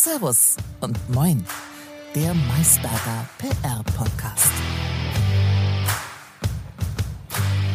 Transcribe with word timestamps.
Servus 0.00 0.56
und 0.80 0.96
Moin, 1.10 1.44
der 2.14 2.32
Maisberger 2.32 3.28
PR-Podcast. 3.38 4.52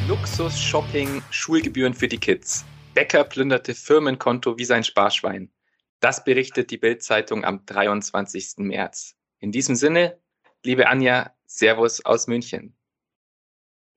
Luxus-Shopping, 0.08 1.22
Schulgebühren 1.32 1.94
für 1.94 2.08
die 2.08 2.18
Kids. 2.18 2.64
Bäcker 2.94 3.26
plünderte 3.26 3.76
Firmenkonto 3.76 4.58
wie 4.58 4.64
sein 4.64 4.86
Sparschwein. 4.86 5.52
Das 6.00 6.24
berichtet 6.24 6.72
die 6.72 6.78
Bild-Zeitung 6.78 7.44
am 7.44 7.66
23. 7.66 8.60
März. 8.60 9.18
In 9.40 9.52
diesem 9.52 9.76
Sinne, 9.76 10.18
liebe 10.64 10.88
Anja, 10.88 11.36
Servus 11.46 12.06
aus 12.06 12.28
München. 12.28 12.74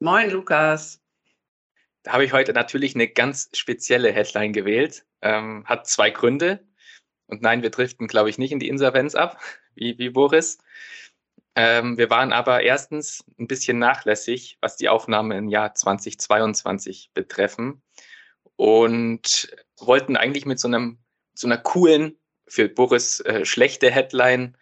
Moin, 0.01 0.31
Lukas. 0.31 1.01
Da 2.03 2.15
habe 2.15 2.25
ich 2.25 2.33
heute 2.33 2.53
natürlich 2.53 2.97
eine 2.97 3.07
ganz 3.07 3.51
spezielle 3.53 4.11
Headline 4.11 4.53
gewählt. 4.53 5.07
Ähm, 5.23 5.65
hat 5.65 5.87
zwei 5.87 6.11
Gründe. 6.11 6.67
Und 7.27 7.43
nein, 7.43 7.63
wir 7.63 7.71
driften, 7.71 8.07
glaube 8.07 8.31
ich, 8.31 8.39
nicht 8.39 8.53
in 8.53 8.61
die 8.61 8.69
Insolvenz 8.69 9.15
ab, 9.15 9.41
wie, 9.75 9.99
wie 9.99 10.11
Boris. 10.11 10.59
Ähm, 11.55 11.97
wir 11.97 12.11
waren 12.11 12.33
aber 12.33 12.63
erstens 12.63 13.25
ein 13.39 13.49
bisschen 13.49 13.79
nachlässig, 13.79 14.59
was 14.61 14.77
die 14.77 14.89
Aufnahme 14.89 15.37
im 15.37 15.49
Jahr 15.49 15.75
2022 15.75 17.11
betreffen 17.15 17.83
und 18.57 19.51
wollten 19.79 20.17
eigentlich 20.17 20.47
mit 20.47 20.61
so 20.61 20.69
einem 20.69 20.99
so 21.35 21.47
einer 21.47 21.59
coolen, 21.59 22.19
für 22.49 22.69
Boris 22.69 23.21
äh, 23.21 23.45
schlechte 23.45 23.91
Headline 23.91 24.57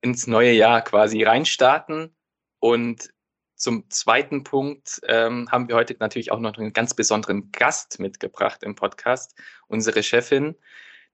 ins 0.00 0.26
neue 0.26 0.52
Jahr 0.52 0.82
quasi 0.82 1.22
reinstarten 1.22 2.14
und 2.60 3.10
zum 3.56 3.90
zweiten 3.90 4.42
Punkt 4.42 5.00
ähm, 5.06 5.50
haben 5.50 5.68
wir 5.68 5.74
heute 5.74 5.94
natürlich 6.00 6.32
auch 6.32 6.38
noch 6.38 6.56
einen 6.56 6.72
ganz 6.72 6.94
besonderen 6.94 7.52
Gast 7.52 7.98
mitgebracht 7.98 8.62
im 8.62 8.74
Podcast, 8.74 9.34
unsere 9.66 10.02
Chefin, 10.02 10.56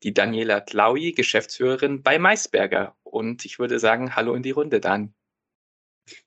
die 0.02 0.14
Daniela 0.14 0.60
Tlaui, 0.60 1.12
Geschäftsführerin 1.12 2.02
bei 2.02 2.18
Maisberger. 2.18 2.96
Und 3.02 3.44
ich 3.44 3.58
würde 3.58 3.78
sagen, 3.78 4.14
hallo 4.14 4.34
in 4.34 4.42
die 4.42 4.50
Runde, 4.50 4.80
Dan. 4.80 5.14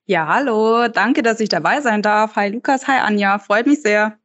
Ja, 0.04 0.26
hallo, 0.26 0.88
danke, 0.88 1.22
dass 1.22 1.40
ich 1.40 1.48
dabei 1.48 1.80
sein 1.80 2.02
darf. 2.02 2.36
Hi 2.36 2.50
Lukas, 2.50 2.86
hi 2.86 2.98
Anja, 2.98 3.38
freut 3.38 3.66
mich 3.66 3.82
sehr. 3.82 4.18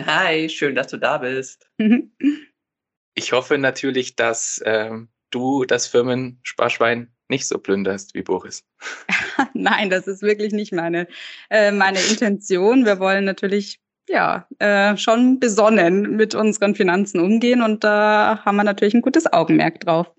Hi, 0.00 0.48
schön, 0.48 0.74
dass 0.74 0.88
du 0.88 0.98
da 0.98 1.18
bist. 1.18 1.70
ich 3.14 3.32
hoffe 3.32 3.58
natürlich, 3.58 4.16
dass 4.16 4.62
ähm, 4.64 5.08
du 5.30 5.64
das 5.64 5.86
Firmensparschwein 5.86 7.12
nicht 7.28 7.46
so 7.46 7.58
plünderst 7.58 8.14
wie 8.14 8.22
Boris. 8.22 8.64
Nein, 9.54 9.90
das 9.90 10.06
ist 10.06 10.22
wirklich 10.22 10.52
nicht 10.52 10.72
meine, 10.72 11.08
äh, 11.50 11.72
meine 11.72 12.00
Intention. 12.00 12.84
Wir 12.84 13.00
wollen 13.00 13.24
natürlich 13.24 13.80
ja 14.08 14.46
äh, 14.58 14.96
schon 14.96 15.40
besonnen 15.40 16.16
mit 16.16 16.34
unseren 16.34 16.74
Finanzen 16.74 17.20
umgehen 17.20 17.62
und 17.62 17.84
da 17.84 18.42
haben 18.44 18.56
wir 18.56 18.64
natürlich 18.64 18.94
ein 18.94 19.02
gutes 19.02 19.32
Augenmerk 19.32 19.80
drauf. 19.80 20.10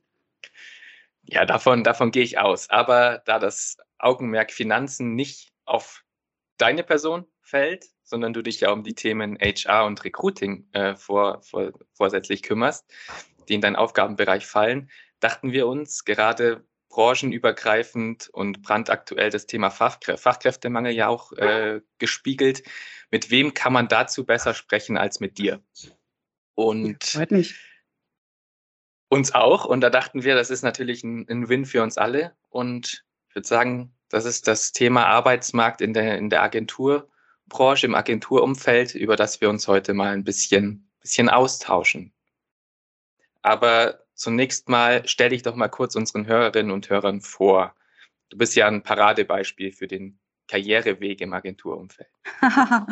Ja, 1.23 1.45
davon, 1.45 1.83
davon 1.83 2.11
gehe 2.11 2.23
ich 2.23 2.39
aus. 2.39 2.69
Aber 2.69 3.21
da 3.25 3.38
das 3.38 3.77
Augenmerk 3.99 4.52
Finanzen 4.52 5.16
nicht 5.16 5.52
auf 5.66 6.03
deine 6.57 6.83
Person 6.83 7.25
fällt, 7.41 7.85
sondern 8.03 8.33
du 8.33 8.41
dich 8.41 8.61
ja 8.61 8.71
um 8.71 8.83
die 8.83 8.95
Themen 8.95 9.38
HR 9.38 9.85
und 9.85 10.03
Recruiting 10.03 10.67
äh, 10.72 10.95
vor, 10.95 11.41
vor, 11.41 11.72
vorsätzlich 11.94 12.44
kümmerst, 12.44 12.85
die 13.49 13.55
in 13.55 13.61
deinen 13.61 13.75
Aufgabenbereich 13.75 14.45
fallen, 14.45 14.89
dachten 15.19 15.51
wir 15.51 15.67
uns, 15.67 16.05
gerade 16.05 16.66
branchenübergreifend 16.98 18.28
und 18.30 18.64
brandaktuell 18.64 19.30
das 19.30 19.45
Thema 19.45 19.70
Fachkrä 19.70 20.17
Fachkräftemangel 20.17 20.94
ja 20.94 21.08
auch 21.08 21.31
äh, 21.34 21.81
gespiegelt. 22.00 22.64
Mit 23.12 23.30
wem 23.30 23.53
kann 23.53 23.72
man 23.72 23.88
dazu 23.88 24.26
besser 24.26 24.56
sprechen 24.56 24.98
als 24.98 25.20
mit 25.20 25.38
dir? 25.38 25.62
Und 26.56 27.03
Freut 27.03 27.30
mich. 27.30 27.56
uns 29.09 29.31
auch. 29.36 29.66
Und 29.66 29.81
da 29.81 29.92
dachten 29.92 30.23
wir, 30.23 30.34
das 30.34 30.50
ist 30.50 30.64
natürlich 30.64 31.03
ein, 31.03 31.30
ein 31.30 31.50
Win 31.50 31.68
für 31.68 31.84
uns 31.84 32.00
alle. 32.00 32.36
Und 32.50 33.06
ich 33.30 33.36
würde 33.36 33.48
sagen, 33.48 33.94
das 34.09 34.25
ist 34.25 34.48
das 34.48 34.72
Thema 34.72 35.06
Arbeitsmarkt 35.06 35.81
in 35.81 35.94
der, 35.94 36.18
in 36.18 36.31
der 36.31 36.42
Agenturbranche, 36.42 37.86
im 37.86 37.94
Agenturumfeld, 37.94 38.96
über 38.96 39.16
das 39.16 39.40
wir 39.40 39.52
uns 39.52 39.68
heute 39.68 39.94
mal 39.94 40.13
ein 40.13 40.24
bisschen, 40.24 40.90
bisschen 41.02 41.30
austauschen. 41.30 42.12
Aber 43.44 44.06
zunächst 44.17 44.69
mal 44.69 45.07
stell 45.07 45.29
dich 45.29 45.44
doch 45.44 45.55
mal 45.55 45.69
kurz 45.69 45.95
unseren 45.95 46.28
Hörerinnen 46.28 46.72
und 46.72 46.89
Hörern 46.89 47.22
vor. 47.22 47.75
Du 48.29 48.38
bist 48.38 48.55
ja 48.55 48.67
ein 48.67 48.83
Paradebeispiel 48.83 49.72
für 49.72 49.88
den 49.88 50.19
Karriereweg 50.47 51.22
im 51.22 51.34
Agenturumfeld? 51.34 52.08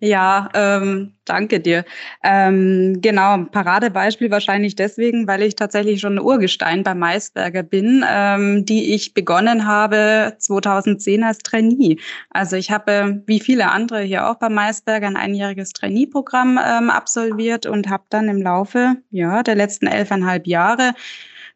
ja, 0.00 0.48
ähm, 0.54 1.14
danke 1.24 1.60
dir. 1.60 1.84
Ähm, 2.22 3.00
genau, 3.00 3.44
Paradebeispiel 3.44 4.30
wahrscheinlich 4.30 4.76
deswegen, 4.76 5.26
weil 5.26 5.42
ich 5.42 5.56
tatsächlich 5.56 6.00
schon 6.00 6.14
ein 6.14 6.24
Urgestein 6.24 6.82
bei 6.82 6.94
Maisberger 6.94 7.62
bin, 7.62 8.04
ähm, 8.08 8.64
die 8.64 8.94
ich 8.94 9.14
begonnen 9.14 9.66
habe 9.66 10.34
2010 10.38 11.24
als 11.24 11.38
Trainee. 11.38 11.98
Also 12.30 12.56
ich 12.56 12.70
habe, 12.70 13.22
wie 13.26 13.40
viele 13.40 13.70
andere 13.70 14.02
hier 14.02 14.28
auch 14.28 14.36
bei 14.36 14.48
Maisberger, 14.48 15.06
ein 15.06 15.16
einjähriges 15.16 15.72
Trainee-Programm 15.72 16.58
ähm, 16.64 16.90
absolviert 16.90 17.66
und 17.66 17.88
habe 17.88 18.04
dann 18.10 18.28
im 18.28 18.42
Laufe 18.42 18.96
ja, 19.10 19.42
der 19.42 19.54
letzten 19.54 19.86
elfeinhalb 19.86 20.46
Jahre 20.46 20.94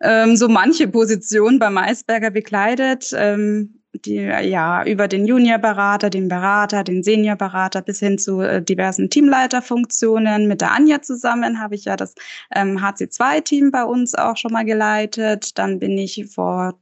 ähm, 0.00 0.36
so 0.36 0.48
manche 0.48 0.88
Position 0.88 1.58
bei 1.58 1.70
Maisberger 1.70 2.30
bekleidet. 2.30 3.12
Ähm, 3.16 3.80
die, 3.94 4.16
ja, 4.16 4.84
über 4.84 5.08
den 5.08 5.26
Juniorberater, 5.26 6.10
den 6.10 6.28
Berater, 6.28 6.84
den 6.84 7.02
Seniorberater 7.02 7.82
bis 7.82 8.00
hin 8.00 8.18
zu 8.18 8.40
äh, 8.40 8.62
diversen 8.62 9.10
Teamleiterfunktionen. 9.10 10.48
Mit 10.48 10.60
der 10.60 10.72
Anja 10.72 11.02
zusammen 11.02 11.60
habe 11.60 11.74
ich 11.74 11.84
ja 11.84 11.96
das 11.96 12.14
ähm, 12.54 12.78
HC2-Team 12.78 13.70
bei 13.70 13.84
uns 13.84 14.14
auch 14.14 14.36
schon 14.36 14.52
mal 14.52 14.64
geleitet. 14.64 15.58
Dann 15.58 15.78
bin 15.78 15.96
ich 15.98 16.26
vor 16.32 16.74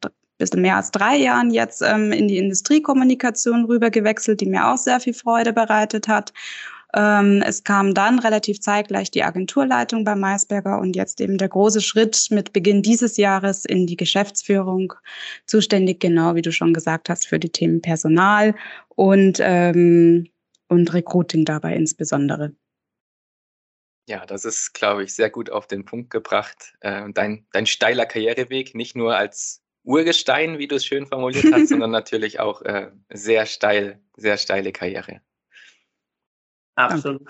bisschen 0.43 0.62
mehr 0.62 0.77
als 0.77 0.91
drei 0.91 1.17
Jahren 1.17 1.50
jetzt 1.50 1.83
ähm, 1.83 2.12
in 2.12 2.28
die 2.28 2.39
Industriekommunikation 2.39 3.65
rüber 3.65 3.91
gewechselt, 3.91 4.41
die 4.41 4.47
mir 4.47 4.69
auch 4.69 4.77
sehr 4.77 5.00
viel 5.00 5.15
Freude 5.15 5.53
bereitet 5.53 6.09
hat. 6.09 6.33
Ähm, 6.94 7.42
es 7.44 7.64
kam 7.64 7.94
dann 7.94 8.19
relativ 8.19 8.60
zeitgleich 8.60 9.10
die 9.10 9.22
Agenturleitung 9.22 10.04
bei 10.04 10.14
Maisberger 10.14 10.78
und 10.78 10.94
jetzt 10.94 11.20
eben 11.20 11.38
der 11.38 11.48
große 11.48 11.80
Schritt 11.80 12.26
mit 12.30 12.53
Beginn 12.53 12.82
dieses 12.82 13.16
Jahres 13.16 13.64
in 13.64 13.86
die 13.86 13.97
Geschäftsführung, 13.97 14.92
zuständig 15.47 16.00
genau 16.00 16.34
wie 16.34 16.42
du 16.42 16.52
schon 16.52 16.75
gesagt 16.75 17.08
hast 17.08 17.26
für 17.26 17.38
die 17.38 17.50
Themen 17.50 17.81
Personal 17.81 18.54
und, 18.88 19.38
ähm, 19.41 20.28
und 20.69 20.92
Recruiting 20.92 21.44
dabei 21.44 21.75
insbesondere. 21.75 22.52
Ja, 24.08 24.26
das 24.26 24.44
ist, 24.44 24.75
glaube 24.75 25.04
ich, 25.04 25.14
sehr 25.14 25.31
gut 25.31 25.48
auf 25.48 25.66
den 25.66 25.84
Punkt 25.84 26.10
gebracht. 26.10 26.75
Äh, 26.81 27.04
dein, 27.14 27.47
dein 27.52 27.66
steiler 27.66 28.04
Karriereweg, 28.04 28.75
nicht 28.75 28.97
nur 28.97 29.16
als 29.16 29.62
Urgestein, 29.84 30.58
wie 30.58 30.66
du 30.66 30.76
es 30.76 30.84
schön 30.84 31.06
formuliert 31.06 31.52
hast, 31.52 31.69
sondern 31.70 31.91
natürlich 31.91 32.41
auch 32.41 32.62
äh, 32.62 32.91
sehr 33.10 33.47
steil, 33.47 34.00
sehr 34.16 34.36
steile 34.36 34.72
Karriere. 34.72 35.22
Absolut. 36.75 37.22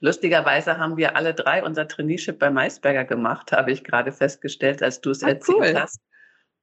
Lustigerweise 0.00 0.78
haben 0.78 0.96
wir 0.96 1.16
alle 1.16 1.34
drei 1.34 1.62
unser 1.62 1.86
Traineeship 1.86 2.38
bei 2.38 2.50
Maisberger 2.50 3.04
gemacht, 3.04 3.52
habe 3.52 3.70
ich 3.70 3.84
gerade 3.84 4.12
festgestellt, 4.12 4.82
als 4.82 5.00
du 5.00 5.10
es 5.10 5.22
ah, 5.22 5.28
erzählt 5.28 5.58
cool. 5.58 5.80
hast. 5.80 6.00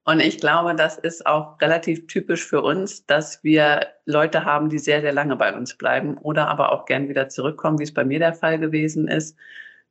Und 0.08 0.20
ich 0.20 0.38
glaube, 0.38 0.76
das 0.76 0.98
ist 0.98 1.26
auch 1.26 1.60
relativ 1.60 2.06
typisch 2.06 2.46
für 2.46 2.62
uns, 2.62 3.08
dass 3.08 3.44
wir 3.44 3.88
Leute 4.06 4.46
haben, 4.46 4.70
die 4.70 4.78
sehr, 4.78 5.02
sehr 5.02 5.14
lange 5.14 5.36
bei 5.36 5.56
uns 5.56 5.76
bleiben 5.78 6.18
oder 6.18 6.48
aber 6.48 6.72
auch 6.72 6.86
gern 6.86 7.10
wieder 7.10 7.28
zurückkommen, 7.28 7.80
wie 7.80 7.84
es 7.84 7.94
bei 7.94 8.06
mir 8.06 8.20
der 8.20 8.34
Fall 8.34 8.60
gewesen 8.60 9.08
ist. 9.08 9.36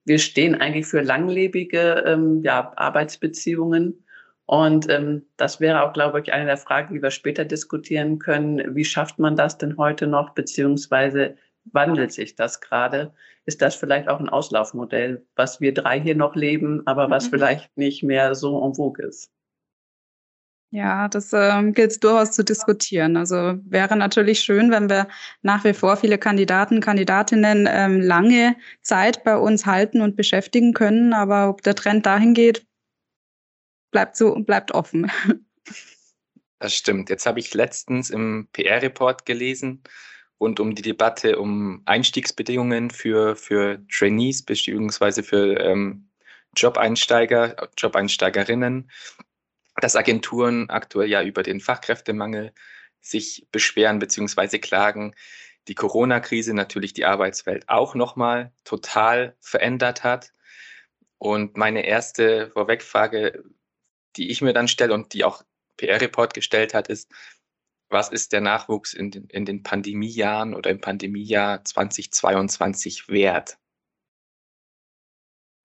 Wir 0.05 0.19
stehen 0.21 0.61
eigentlich 0.61 0.87
für 0.87 1.01
langlebige 1.01 2.05
ähm, 2.07 2.43
ja, 2.43 2.73
Arbeitsbeziehungen. 2.77 4.05
Und 4.47 4.89
ähm, 4.89 5.27
das 5.37 5.59
wäre 5.59 5.83
auch, 5.83 5.95
glaube 5.95 6.21
ich, 6.21 6.33
eine 6.33 6.45
der 6.45 6.59
Fragen, 6.59 6.95
die 6.95 7.03
wir 7.03 7.11
später 7.11 7.45
diskutieren 7.45 8.19
können. 8.19 8.77
Wie 8.77 8.85
schafft 8.85 9.19
man 9.19 9.35
das 9.35 9.59
denn 9.59 9.79
heute 9.79 10.07
noch, 10.07 10.31
beziehungsweise 10.35 11.37
wandelt 11.73 12.13
sich 12.13 12.37
das 12.37 12.61
gerade? 12.61 13.13
Ist 13.47 13.63
das 13.63 13.75
vielleicht 13.75 14.09
auch 14.09 14.21
ein 14.21 14.29
Auslaufmodell, 14.29 15.27
was 15.37 15.61
wir 15.61 15.75
drei 15.75 16.01
hier 16.01 16.15
noch 16.15 16.35
leben, 16.35 16.87
aber 16.87 17.11
was 17.11 17.27
mhm. 17.27 17.31
vielleicht 17.31 17.77
nicht 17.77 18.03
mehr 18.03 18.35
so 18.35 18.65
en 18.65 18.75
vogue 18.75 19.05
ist? 19.05 19.31
Ja, 20.75 21.06
das 21.06 21.33
ähm, 21.33 21.73
gilt 21.73 21.93
es 21.93 22.00
durchaus 22.00 22.33
zu 22.33 22.43
diskutieren. 22.43 23.17
Also 23.17 23.55
wäre 23.65 23.97
natürlich 23.97 24.41
schön, 24.41 24.73
wenn 24.73 24.91
wir 24.91 25.06
nach 25.41 25.62
wie 25.62 25.73
vor 25.73 25.97
viele 25.97 26.19
Kandidaten, 26.19 26.81
Kandidatinnen 26.81 27.69
ähm, 27.71 28.00
lange 28.00 28.56
Zeit 28.83 29.23
bei 29.23 29.37
uns 29.37 29.67
halten 29.67 30.00
und 30.00 30.17
beschäftigen 30.17 30.75
können. 30.75 31.12
Aber 31.12 31.49
ob 31.49 31.62
der 31.62 31.77
Trend 31.77 32.06
dahin 32.06 32.35
geht, 32.35 32.67
bleibt 33.93 34.17
so 34.17 34.35
bleibt 34.35 34.73
offen. 34.73 35.11
Das 36.59 36.75
stimmt. 36.75 37.11
Jetzt 37.11 37.27
habe 37.27 37.38
ich 37.38 37.55
letztens 37.55 38.11
im 38.11 38.49
PR-Report 38.53 39.27
gelesen, 39.27 39.83
rund 40.44 40.61
um 40.61 40.75
die 40.75 40.82
Debatte 40.82 41.38
um 41.38 41.82
Einstiegsbedingungen 41.87 42.91
für, 42.91 43.37
für 43.37 43.81
Trainees 43.88 44.43
beziehungsweise 44.43 45.23
für 45.23 45.58
ähm, 45.61 46.08
Job-Einsteiger, 46.56 47.70
Job-Einsteigerinnen, 47.76 48.91
dass 49.81 49.96
Agenturen 49.96 50.70
aktuell 50.70 51.08
ja 51.08 51.23
über 51.23 51.43
den 51.43 51.61
Fachkräftemangel 51.61 52.52
sich 53.00 53.46
beschweren 53.50 53.99
beziehungsweise 53.99 54.58
klagen. 54.58 55.14
Die 55.67 55.75
Corona-Krise 55.75 56.55
natürlich 56.55 56.93
die 56.93 57.05
Arbeitswelt 57.05 57.69
auch 57.69 57.94
nochmal 57.94 58.52
total 58.64 59.37
verändert 59.40 60.05
hat. 60.05 60.32
Und 61.19 61.56
meine 61.56 61.87
erste 61.87 62.50
Vorwegfrage 62.50 63.44
die 64.17 64.31
ich 64.31 64.40
mir 64.40 64.52
dann 64.52 64.69
stelle 64.69 64.94
und 64.94 65.12
die 65.12 65.25
auch 65.25 65.43
PR-Report 65.76 66.35
gestellt 66.35 66.75
hat, 66.75 66.88
ist, 66.88 67.11
was 67.89 68.11
ist 68.11 68.33
der 68.33 68.41
Nachwuchs 68.41 68.95
in 68.95 69.11
den, 69.11 69.27
in 69.27 69.45
den 69.45 69.63
Pandemiejahren 69.63 70.55
oder 70.55 70.71
im 70.71 70.81
Pandemiejahr 70.81 71.65
2022 71.65 73.09
wert? 73.09 73.59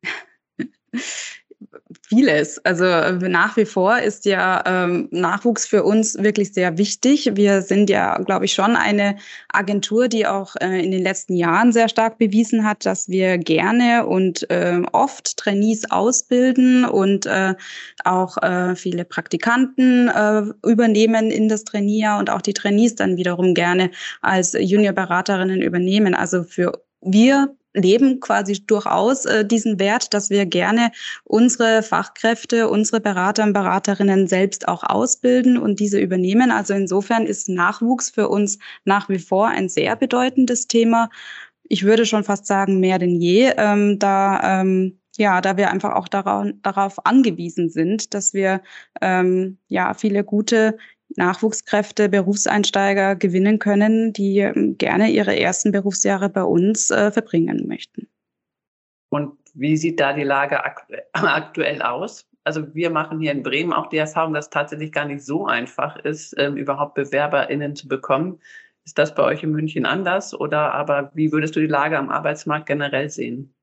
Vieles. 2.08 2.64
Also 2.66 2.86
äh, 2.86 3.14
nach 3.14 3.58
wie 3.58 3.66
vor 3.66 3.98
ist 3.98 4.26
ja 4.26 4.64
ähm, 4.68 5.08
Nachwuchs 5.10 5.66
für 5.66 5.84
uns 5.84 6.16
wirklich 6.20 6.54
sehr 6.54 6.78
wichtig. 6.78 7.32
Wir 7.34 7.64
sind 7.64 7.90
ja, 7.90 8.16
glaube 8.20 8.46
ich, 8.46 8.54
schon 8.54 8.76
eine 8.76 9.16
Agentur, 9.52 10.08
die 10.08 10.28
auch 10.28 10.56
äh, 10.58 10.84
in 10.84 10.92
den 10.92 11.02
letzten 11.02 11.36
Jahren 11.36 11.72
sehr 11.72 11.90
stark 11.90 12.20
bewiesen 12.20 12.64
hat, 12.64 12.86
dass 12.86 13.10
wir 13.10 13.40
gerne 13.40 14.06
und 14.06 14.48
äh, 14.52 14.84
oft 14.92 15.38
Trainees 15.38 15.90
ausbilden 15.90 16.86
und 16.86 17.26
äh, 17.26 17.56
auch 18.04 18.38
äh, 18.38 18.76
viele 18.76 19.04
Praktikanten 19.04 20.10
äh, 20.10 20.44
übernehmen 20.68 21.32
in 21.32 21.50
das 21.50 21.64
Trainierjahr 21.64 22.20
und 22.20 22.30
auch 22.30 22.44
die 22.44 22.54
Trainees 22.54 22.96
dann 22.96 23.18
wiederum 23.18 23.56
gerne 23.56 23.90
als 24.22 24.54
Juniorberaterinnen 24.54 25.64
übernehmen. 25.64 26.14
Also 26.14 26.44
für 26.44 26.74
wir 27.02 27.56
leben 27.74 28.20
quasi 28.20 28.66
durchaus 28.66 29.26
äh, 29.26 29.46
diesen 29.46 29.80
Wert, 29.80 30.14
dass 30.14 30.30
wir 30.30 30.46
gerne 30.46 30.92
unsere 31.24 31.84
Fachkräfte, 31.84 32.70
unsere 32.70 33.00
Berater 33.00 33.44
und 33.44 33.54
Beraterinnen 33.54 34.28
selbst 34.28 34.68
auch 34.68 34.84
ausbilden 34.84 35.58
und 35.58 35.80
diese 35.80 36.00
übernehmen. 36.00 36.52
Also 36.52 36.74
insofern 36.74 37.26
ist 37.26 37.50
Nachwuchs 37.50 38.10
für 38.10 38.30
uns 38.30 38.60
nach 38.86 39.10
wie 39.10 39.20
vor 39.20 39.48
ein 39.48 39.70
sehr 39.70 39.96
bedeutendes 39.96 40.68
Thema. 40.68 41.10
Ich 41.64 41.84
würde 41.84 42.06
schon 42.06 42.24
fast 42.24 42.48
sagen, 42.48 42.80
mehr 42.80 42.98
denn 42.98 43.22
je, 43.22 43.54
ähm, 43.58 44.00
da 44.00 44.62
ähm, 44.62 45.00
ja, 45.18 45.42
da 45.42 45.58
wir 45.58 45.70
einfach 45.70 45.96
auch 45.96 46.08
darauf, 46.08 46.48
darauf 46.62 47.06
angewiesen 47.06 47.70
sind, 47.70 48.14
dass 48.14 48.34
wir 48.34 48.62
ähm, 49.02 49.58
ja 49.68 49.94
viele 49.94 50.24
gute 50.24 50.78
Nachwuchskräfte, 51.16 52.10
Berufseinsteiger 52.10 53.16
gewinnen 53.16 53.60
können, 53.60 54.14
die 54.14 54.40
ähm, 54.40 54.78
gerne 54.78 55.10
ihre 55.10 55.38
ersten 55.38 55.72
Berufsjahre 55.72 56.30
bei 56.30 56.44
uns 56.44 56.92
äh, 56.92 57.12
verbringen 57.12 57.68
möchten. 57.68 58.08
Und 59.10 59.38
wie 59.54 59.78
sieht 59.78 60.00
da 60.00 60.14
die 60.14 60.24
Lage 60.24 60.64
aktuell 61.14 61.82
aus? 61.82 62.28
Also 62.44 62.74
wir 62.74 62.90
machen 62.90 63.20
hier 63.20 63.32
in 63.32 63.44
Bremen 63.44 63.74
auch 63.74 63.88
die 63.88 63.98
Erfahrung, 63.98 64.34
dass 64.34 64.46
es 64.46 64.50
tatsächlich 64.50 64.92
gar 64.92 65.06
nicht 65.06 65.24
so 65.24 65.46
einfach 65.46 65.98
ist, 65.98 66.36
ähm, 66.38 66.58
überhaupt 66.58 66.96
BewerberInnen 66.96 67.76
zu 67.76 67.88
bekommen. 67.88 68.40
Ist 68.86 68.98
das 68.98 69.14
bei 69.14 69.24
euch 69.24 69.44
in 69.44 69.52
München 69.52 69.86
anders 69.86 70.34
oder 70.34 70.74
aber 70.74 71.12
wie 71.14 71.32
würdest 71.32 71.56
du 71.56 71.60
die 71.60 71.68
Lage 71.68 71.98
am 71.98 72.10
Arbeitsmarkt 72.10 72.66
generell 72.66 73.10
sehen? 73.10 73.54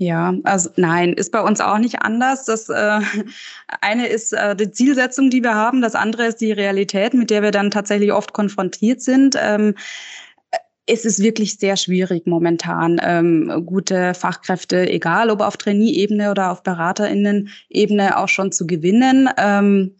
Ja, 0.00 0.32
also 0.44 0.70
nein, 0.76 1.12
ist 1.12 1.32
bei 1.32 1.40
uns 1.40 1.60
auch 1.60 1.78
nicht 1.78 2.02
anders. 2.02 2.44
Das 2.44 2.68
äh, 2.68 3.00
eine 3.80 4.06
ist 4.06 4.32
äh, 4.32 4.54
die 4.54 4.70
Zielsetzung, 4.70 5.28
die 5.28 5.42
wir 5.42 5.56
haben, 5.56 5.82
das 5.82 5.96
andere 5.96 6.26
ist 6.26 6.40
die 6.40 6.52
Realität, 6.52 7.14
mit 7.14 7.30
der 7.30 7.42
wir 7.42 7.50
dann 7.50 7.72
tatsächlich 7.72 8.12
oft 8.12 8.32
konfrontiert 8.32 9.02
sind. 9.02 9.36
Ähm, 9.40 9.74
es 10.86 11.04
ist 11.04 11.20
wirklich 11.20 11.58
sehr 11.58 11.76
schwierig 11.76 12.26
momentan, 12.26 12.98
ähm, 13.02 13.64
gute 13.66 14.14
Fachkräfte, 14.14 14.88
egal 14.88 15.30
ob 15.30 15.40
auf 15.40 15.56
Trainee-Ebene 15.56 16.30
oder 16.30 16.52
auf 16.52 16.62
BeraterInnen-Ebene, 16.62 18.16
auch 18.16 18.28
schon 18.28 18.52
zu 18.52 18.66
gewinnen. 18.66 19.28
Ähm, 19.36 19.96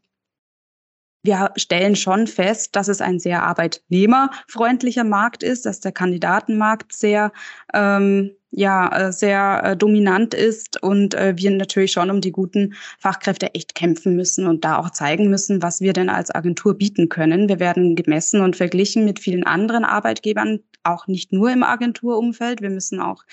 wir 1.24 1.50
stellen 1.56 1.96
schon 1.96 2.26
fest, 2.28 2.76
dass 2.76 2.86
es 2.86 3.00
ein 3.00 3.18
sehr 3.18 3.42
arbeitnehmerfreundlicher 3.42 5.04
Markt 5.04 5.42
ist, 5.42 5.66
dass 5.66 5.80
der 5.80 5.92
Kandidatenmarkt 5.92 6.92
sehr 6.92 7.32
ähm, 7.74 8.30
ja 8.50 9.08
äh, 9.08 9.12
sehr 9.12 9.62
äh, 9.64 9.76
dominant 9.76 10.34
ist 10.34 10.82
und 10.82 11.14
äh, 11.14 11.34
wir 11.36 11.50
natürlich 11.50 11.92
schon 11.92 12.10
um 12.10 12.20
die 12.20 12.32
guten 12.32 12.74
Fachkräfte 12.98 13.54
echt 13.54 13.74
kämpfen 13.74 14.16
müssen 14.16 14.46
und 14.46 14.64
da 14.64 14.78
auch 14.78 14.90
zeigen 14.90 15.28
müssen, 15.28 15.62
was 15.62 15.80
wir 15.80 15.92
denn 15.92 16.08
als 16.08 16.34
Agentur 16.34 16.74
bieten 16.74 17.08
können. 17.08 17.48
Wir 17.48 17.60
werden 17.60 17.94
gemessen 17.94 18.40
und 18.40 18.56
verglichen 18.56 19.04
mit 19.04 19.18
vielen 19.18 19.44
anderen 19.44 19.84
Arbeitgebern, 19.84 20.60
auch 20.82 21.06
nicht 21.06 21.32
nur 21.32 21.52
im 21.52 21.62
Agenturumfeld. 21.62 22.62
Wir 22.62 22.70
müssen 22.70 23.00
auch 23.00 23.24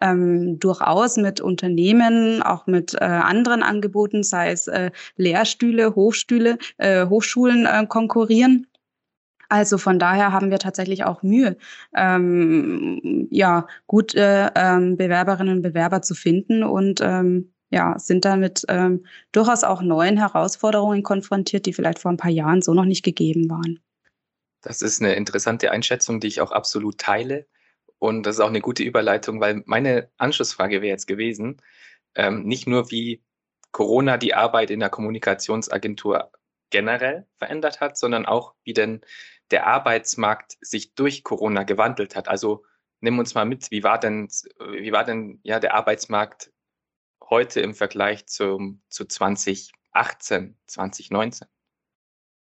ähm, 0.00 0.58
durchaus 0.58 1.16
mit 1.16 1.40
Unternehmen, 1.40 2.42
auch 2.42 2.66
mit 2.66 2.94
äh, 2.94 3.04
anderen 3.04 3.62
Angeboten, 3.62 4.22
sei 4.22 4.50
es 4.50 4.66
äh, 4.66 4.90
Lehrstühle, 5.16 5.94
Hochstühle, 5.94 6.58
äh, 6.78 7.06
Hochschulen 7.06 7.66
äh, 7.66 7.86
konkurrieren. 7.86 8.66
Also 9.48 9.78
von 9.78 9.98
daher 9.98 10.32
haben 10.32 10.50
wir 10.50 10.58
tatsächlich 10.58 11.04
auch 11.04 11.22
Mühe, 11.22 11.56
ähm, 11.96 13.28
ja, 13.30 13.66
gute 13.86 14.52
ähm, 14.54 14.96
Bewerberinnen 14.96 15.56
und 15.56 15.62
Bewerber 15.62 16.02
zu 16.02 16.14
finden 16.14 16.62
und 16.62 17.00
ähm, 17.02 17.52
ja, 17.70 17.98
sind 17.98 18.24
damit 18.24 18.64
ähm, 18.68 19.04
durchaus 19.32 19.64
auch 19.64 19.82
neuen 19.82 20.16
Herausforderungen 20.16 21.02
konfrontiert, 21.02 21.66
die 21.66 21.72
vielleicht 21.72 21.98
vor 21.98 22.10
ein 22.10 22.16
paar 22.16 22.30
Jahren 22.30 22.62
so 22.62 22.72
noch 22.72 22.84
nicht 22.84 23.02
gegeben 23.02 23.50
waren. 23.50 23.80
Das 24.62 24.80
ist 24.80 25.02
eine 25.02 25.14
interessante 25.14 25.70
Einschätzung, 25.70 26.20
die 26.20 26.28
ich 26.28 26.40
auch 26.40 26.52
absolut 26.52 26.98
teile. 26.98 27.46
Und 27.98 28.24
das 28.24 28.36
ist 28.36 28.40
auch 28.40 28.48
eine 28.48 28.60
gute 28.60 28.82
Überleitung, 28.82 29.40
weil 29.40 29.62
meine 29.66 30.10
Anschlussfrage 30.18 30.82
wäre 30.82 30.92
jetzt 30.92 31.06
gewesen, 31.06 31.60
ähm, 32.14 32.44
nicht 32.44 32.66
nur 32.66 32.90
wie 32.90 33.22
Corona 33.72 34.18
die 34.18 34.34
Arbeit 34.34 34.70
in 34.70 34.80
der 34.80 34.88
Kommunikationsagentur 34.88 36.30
generell 36.74 37.24
verändert 37.36 37.80
hat, 37.80 37.96
sondern 37.96 38.26
auch 38.26 38.56
wie 38.64 38.72
denn 38.72 39.00
der 39.52 39.68
Arbeitsmarkt 39.68 40.56
sich 40.60 40.96
durch 40.96 41.22
Corona 41.22 41.62
gewandelt 41.62 42.16
hat. 42.16 42.26
Also 42.26 42.64
nimm 42.98 43.20
uns 43.20 43.36
mal 43.36 43.44
mit, 43.44 43.70
wie 43.70 43.84
war 43.84 44.00
denn, 44.00 44.26
wie 44.58 44.90
war 44.90 45.04
denn 45.04 45.38
ja 45.44 45.60
der 45.60 45.74
Arbeitsmarkt 45.74 46.50
heute 47.30 47.60
im 47.60 47.76
Vergleich 47.76 48.26
zum, 48.26 48.82
zu 48.88 49.04
2018, 49.04 50.56
2019? 50.66 51.46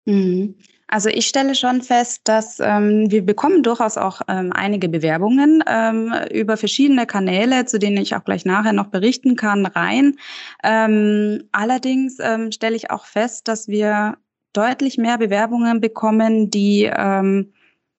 Mhm. 0.05 0.55
Also 0.87 1.07
ich 1.07 1.27
stelle 1.27 1.55
schon 1.55 1.81
fest, 1.81 2.21
dass 2.25 2.59
ähm, 2.59 3.09
wir 3.09 3.25
bekommen 3.25 3.63
durchaus 3.63 3.97
auch 3.97 4.21
ähm, 4.27 4.51
einige 4.51 4.89
Bewerbungen 4.89 5.63
ähm, 5.65 6.13
über 6.31 6.57
verschiedene 6.57 7.05
Kanäle, 7.05 7.63
zu 7.65 7.79
denen 7.79 7.95
ich 7.97 8.13
auch 8.13 8.25
gleich 8.25 8.43
nachher 8.43 8.73
noch 8.73 8.87
berichten 8.87 9.37
kann, 9.37 9.65
rein. 9.65 10.17
Ähm, 10.63 11.45
allerdings 11.53 12.17
ähm, 12.19 12.51
stelle 12.51 12.75
ich 12.75 12.91
auch 12.91 13.05
fest, 13.05 13.47
dass 13.47 13.69
wir 13.69 14.17
deutlich 14.51 14.97
mehr 14.97 15.17
Bewerbungen 15.17 15.79
bekommen, 15.79 16.49
die 16.49 16.91
ähm, 16.93 17.53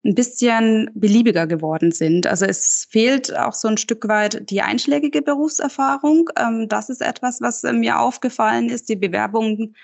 ein 0.05 0.15
bisschen 0.15 0.91
beliebiger 0.93 1.47
geworden 1.47 1.93
sind. 1.93 2.27
Also 2.27 2.45
es 2.45 2.87
fehlt 2.91 3.35
auch 3.35 3.55
so 3.55 3.69
ein 3.69 3.79
Stück 3.79 4.07
weit 4.09 4.51
die 4.51 4.61
einschlägige 4.61 5.23
Berufserfahrung. 5.23 6.29
Das 6.67 6.91
ist 6.91 7.01
etwas, 7.01 7.41
was 7.41 7.65
äh, 7.65 7.73
mir 7.73 8.01
aufgefallen 8.01 8.69
ist. 8.69 8.89
Die 8.89 8.97
Bewerbungen 8.97 9.77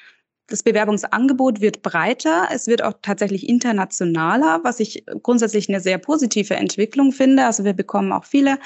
das 0.49 0.63
Bewerbungsangebot 0.63 1.61
wird 1.61 1.83
breiter, 1.83 2.49
es 2.53 2.67
wird 2.67 2.83
auch 2.83 2.95
tatsächlich 3.03 3.49
internationaler, 3.49 4.61
was 4.65 4.81
ich 4.81 5.05
grundsätzlich 5.23 5.69
eine 5.69 5.81
sehr 5.81 5.99
positive 5.99 6.57
Entwicklung 6.57 7.13
finde. 7.13 7.45
Also 7.45 7.65
wir 7.65 7.75
bekommen 7.75 8.13
auch 8.13 8.25
viele 8.25 8.59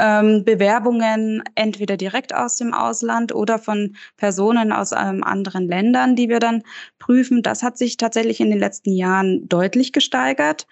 ähm, 0.00 0.44
Bewerbungen 0.44 1.44
entweder 1.54 1.96
direkt 1.96 2.34
aus 2.34 2.56
dem 2.56 2.74
Ausland 2.74 3.32
oder 3.32 3.58
von 3.60 3.96
Personen 4.16 4.72
aus 4.72 4.90
ähm, 4.92 5.22
anderen 5.22 5.68
Ländern, 5.68 6.16
die 6.16 6.28
wir 6.28 6.40
dann 6.40 6.64
prüfen. 6.98 7.42
Das 7.42 7.62
hat 7.62 7.78
sich 7.78 7.96
tatsächlich 7.96 8.40
in 8.40 8.50
den 8.50 8.58
letzten 8.58 8.90
Jahren 8.90 9.48
deutlich 9.48 9.92
gesteigert. 9.92 10.66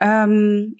Ähm, 0.00 0.76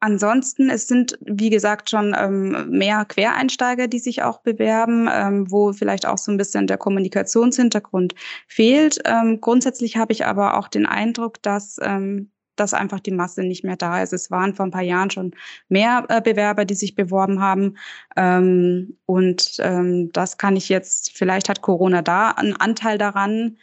Ansonsten, 0.00 0.70
es 0.70 0.86
sind, 0.86 1.18
wie 1.20 1.50
gesagt, 1.50 1.90
schon 1.90 2.14
ähm, 2.16 2.70
mehr 2.70 3.04
Quereinsteiger, 3.04 3.88
die 3.88 3.98
sich 3.98 4.22
auch 4.22 4.40
bewerben, 4.40 5.08
ähm, 5.12 5.50
wo 5.50 5.72
vielleicht 5.72 6.06
auch 6.06 6.18
so 6.18 6.30
ein 6.30 6.36
bisschen 6.36 6.66
der 6.66 6.78
Kommunikationshintergrund 6.78 8.14
fehlt. 8.46 9.00
Ähm, 9.04 9.40
grundsätzlich 9.40 9.96
habe 9.96 10.12
ich 10.12 10.24
aber 10.26 10.56
auch 10.56 10.68
den 10.68 10.86
Eindruck, 10.86 11.42
dass 11.42 11.78
ähm, 11.82 12.30
dass 12.58 12.74
einfach 12.74 13.00
die 13.00 13.10
Masse 13.10 13.42
nicht 13.42 13.64
mehr 13.64 13.76
da 13.76 14.02
ist. 14.02 14.12
Es 14.12 14.30
waren 14.30 14.54
vor 14.54 14.66
ein 14.66 14.70
paar 14.70 14.82
Jahren 14.82 15.10
schon 15.10 15.32
mehr 15.68 16.04
äh, 16.08 16.20
Bewerber, 16.20 16.64
die 16.64 16.74
sich 16.74 16.94
beworben 16.94 17.40
haben. 17.40 17.76
Ähm, 18.16 18.98
und 19.06 19.56
ähm, 19.60 20.10
das 20.12 20.38
kann 20.38 20.56
ich 20.56 20.68
jetzt, 20.68 21.16
vielleicht 21.16 21.48
hat 21.48 21.62
Corona 21.62 22.02
da 22.02 22.30
einen 22.30 22.56
Anteil 22.56 22.98
daran, 22.98 23.58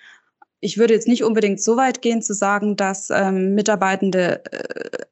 ich 0.65 0.79
würde 0.79 0.95
jetzt 0.95 1.07
nicht 1.07 1.24
unbedingt 1.24 1.62
so 1.62 1.77
weit 1.77 2.01
gehen 2.01 2.24
zu 2.24 2.34
sagen, 2.34 2.75
dass 2.75 3.12
ähm, 3.12 3.53
Mitarbeitende 3.53 4.43
äh, 4.51 5.05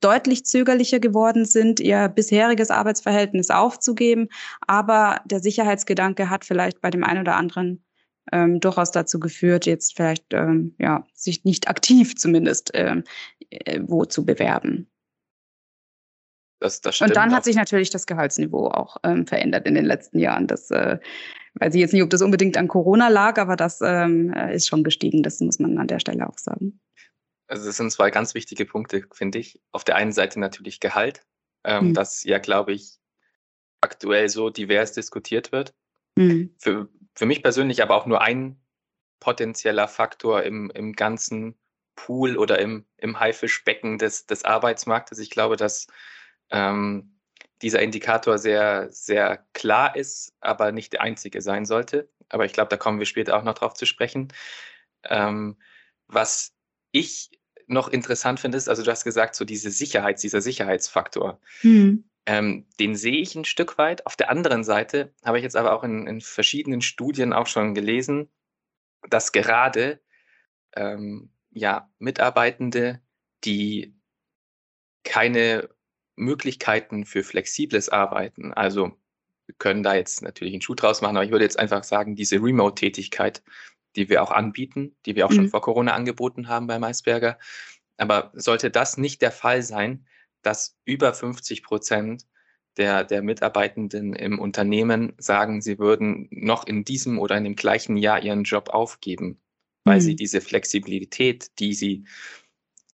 deutlich 0.00 0.46
zögerlicher 0.46 1.00
geworden 1.00 1.44
sind, 1.44 1.80
ihr 1.80 2.08
bisheriges 2.08 2.70
Arbeitsverhältnis 2.70 3.50
aufzugeben. 3.50 4.28
Aber 4.68 5.20
der 5.24 5.40
Sicherheitsgedanke 5.40 6.30
hat 6.30 6.44
vielleicht 6.44 6.80
bei 6.80 6.90
dem 6.90 7.02
einen 7.02 7.22
oder 7.22 7.34
anderen 7.34 7.84
ähm, 8.30 8.60
durchaus 8.60 8.92
dazu 8.92 9.18
geführt, 9.18 9.66
jetzt 9.66 9.96
vielleicht 9.96 10.32
ähm, 10.32 10.76
ja, 10.78 11.04
sich 11.12 11.44
nicht 11.44 11.68
aktiv 11.68 12.14
zumindest 12.16 12.70
ähm, 12.74 13.02
äh, 13.50 13.80
wo 13.82 14.04
zu 14.04 14.24
bewerben. 14.24 14.88
Das, 16.60 16.80
das 16.80 17.00
Und 17.00 17.16
dann 17.16 17.34
hat 17.34 17.44
sich 17.44 17.56
natürlich 17.56 17.90
das 17.90 18.06
Gehaltsniveau 18.06 18.68
auch 18.68 18.98
ähm, 19.02 19.26
verändert 19.26 19.66
in 19.66 19.74
den 19.74 19.86
letzten 19.86 20.18
Jahren. 20.18 20.46
Das 20.46 20.70
äh, 20.70 20.98
weiß 21.54 21.74
ich 21.74 21.80
jetzt 21.80 21.92
nicht, 21.92 22.02
ob 22.02 22.10
das 22.10 22.22
unbedingt 22.22 22.56
an 22.56 22.68
Corona 22.68 23.08
lag, 23.08 23.38
aber 23.38 23.56
das 23.56 23.80
ähm, 23.82 24.32
ist 24.52 24.68
schon 24.68 24.84
gestiegen. 24.84 25.22
Das 25.22 25.40
muss 25.40 25.58
man 25.58 25.78
an 25.78 25.88
der 25.88 26.00
Stelle 26.00 26.28
auch 26.28 26.38
sagen. 26.38 26.80
Also 27.48 27.66
das 27.66 27.78
sind 27.78 27.90
zwei 27.90 28.10
ganz 28.10 28.34
wichtige 28.34 28.66
Punkte, 28.66 29.04
finde 29.12 29.38
ich. 29.38 29.60
Auf 29.72 29.84
der 29.84 29.96
einen 29.96 30.12
Seite 30.12 30.38
natürlich 30.38 30.80
Gehalt, 30.80 31.22
ähm, 31.64 31.88
mhm. 31.88 31.94
das 31.94 32.22
ja, 32.24 32.38
glaube 32.38 32.72
ich, 32.72 32.98
aktuell 33.80 34.28
so 34.28 34.50
divers 34.50 34.92
diskutiert 34.92 35.50
wird. 35.50 35.74
Mhm. 36.16 36.54
Für 36.58 36.88
für 37.14 37.26
mich 37.26 37.42
persönlich 37.42 37.82
aber 37.82 37.96
auch 37.96 38.06
nur 38.06 38.20
ein 38.22 38.60
potenzieller 39.20 39.88
Faktor 39.88 40.42
im, 40.42 40.70
im 40.70 40.94
ganzen 40.94 41.58
Pool 41.94 42.38
oder 42.38 42.58
im, 42.58 42.86
im 42.96 43.20
Haifischbecken 43.20 43.98
des, 43.98 44.26
des 44.26 44.44
Arbeitsmarktes. 44.44 45.18
Ich 45.18 45.30
glaube, 45.30 45.56
dass 45.56 45.86
ähm, 46.50 47.16
dieser 47.62 47.82
Indikator 47.82 48.38
sehr, 48.38 48.90
sehr 48.90 49.44
klar 49.52 49.96
ist, 49.96 50.34
aber 50.40 50.72
nicht 50.72 50.92
der 50.92 51.02
einzige 51.02 51.42
sein 51.42 51.66
sollte. 51.66 52.08
Aber 52.28 52.44
ich 52.44 52.52
glaube, 52.52 52.68
da 52.68 52.76
kommen 52.76 52.98
wir 52.98 53.06
später 53.06 53.36
auch 53.36 53.42
noch 53.42 53.54
drauf 53.54 53.74
zu 53.74 53.86
sprechen. 53.86 54.28
Ähm, 55.04 55.56
was 56.06 56.52
ich 56.92 57.30
noch 57.66 57.88
interessant 57.88 58.40
finde, 58.40 58.58
ist, 58.58 58.68
also 58.68 58.82
du 58.82 58.90
hast 58.90 59.04
gesagt, 59.04 59.34
so 59.34 59.44
diese 59.44 59.70
Sicherheit, 59.70 60.22
dieser 60.22 60.40
Sicherheitsfaktor. 60.40 61.40
Mhm. 61.62 62.04
Ähm, 62.26 62.66
den 62.78 62.96
sehe 62.96 63.20
ich 63.20 63.34
ein 63.34 63.44
Stück 63.44 63.78
weit. 63.78 64.06
Auf 64.06 64.16
der 64.16 64.30
anderen 64.30 64.64
Seite 64.64 65.14
habe 65.24 65.38
ich 65.38 65.44
jetzt 65.44 65.56
aber 65.56 65.72
auch 65.72 65.84
in, 65.84 66.06
in 66.06 66.20
verschiedenen 66.20 66.82
Studien 66.82 67.32
auch 67.32 67.46
schon 67.46 67.74
gelesen, 67.74 68.28
dass 69.08 69.32
gerade 69.32 70.00
ähm, 70.76 71.30
ja, 71.50 71.90
Mitarbeitende, 71.98 73.00
die 73.44 73.94
keine 75.04 75.68
Möglichkeiten 76.16 77.06
für 77.06 77.22
flexibles 77.22 77.88
Arbeiten, 77.88 78.52
also 78.52 78.92
wir 79.50 79.56
können 79.58 79.82
da 79.82 79.94
jetzt 79.94 80.22
natürlich 80.22 80.54
einen 80.54 80.62
Schuh 80.62 80.76
draus 80.76 81.00
machen, 81.00 81.16
aber 81.16 81.24
ich 81.24 81.32
würde 81.32 81.44
jetzt 81.44 81.58
einfach 81.58 81.82
sagen, 81.82 82.14
diese 82.14 82.36
Remote-Tätigkeit, 82.36 83.42
die 83.96 84.08
wir 84.08 84.22
auch 84.22 84.30
anbieten, 84.30 84.94
die 85.06 85.16
wir 85.16 85.26
auch 85.26 85.30
mhm. 85.30 85.34
schon 85.34 85.48
vor 85.48 85.60
Corona 85.60 85.92
angeboten 85.92 86.46
haben 86.46 86.68
bei 86.68 86.78
Maisberger. 86.78 87.36
Aber 87.96 88.30
sollte 88.34 88.70
das 88.70 88.96
nicht 88.96 89.22
der 89.22 89.32
Fall 89.32 89.62
sein, 89.62 90.06
dass 90.42 90.78
über 90.84 91.12
50 91.12 91.64
Prozent 91.64 92.26
der, 92.76 93.02
der 93.02 93.22
Mitarbeitenden 93.22 94.14
im 94.14 94.38
Unternehmen 94.38 95.14
sagen, 95.18 95.60
sie 95.60 95.78
würden 95.78 96.28
noch 96.30 96.66
in 96.66 96.84
diesem 96.84 97.18
oder 97.18 97.36
in 97.36 97.44
dem 97.44 97.56
gleichen 97.56 97.96
Jahr 97.96 98.22
ihren 98.22 98.44
Job 98.44 98.68
aufgeben, 98.68 99.40
weil 99.84 99.96
mhm. 99.96 100.02
sie 100.02 100.16
diese 100.16 100.40
Flexibilität, 100.40 101.58
die 101.58 101.74
sie 101.74 102.04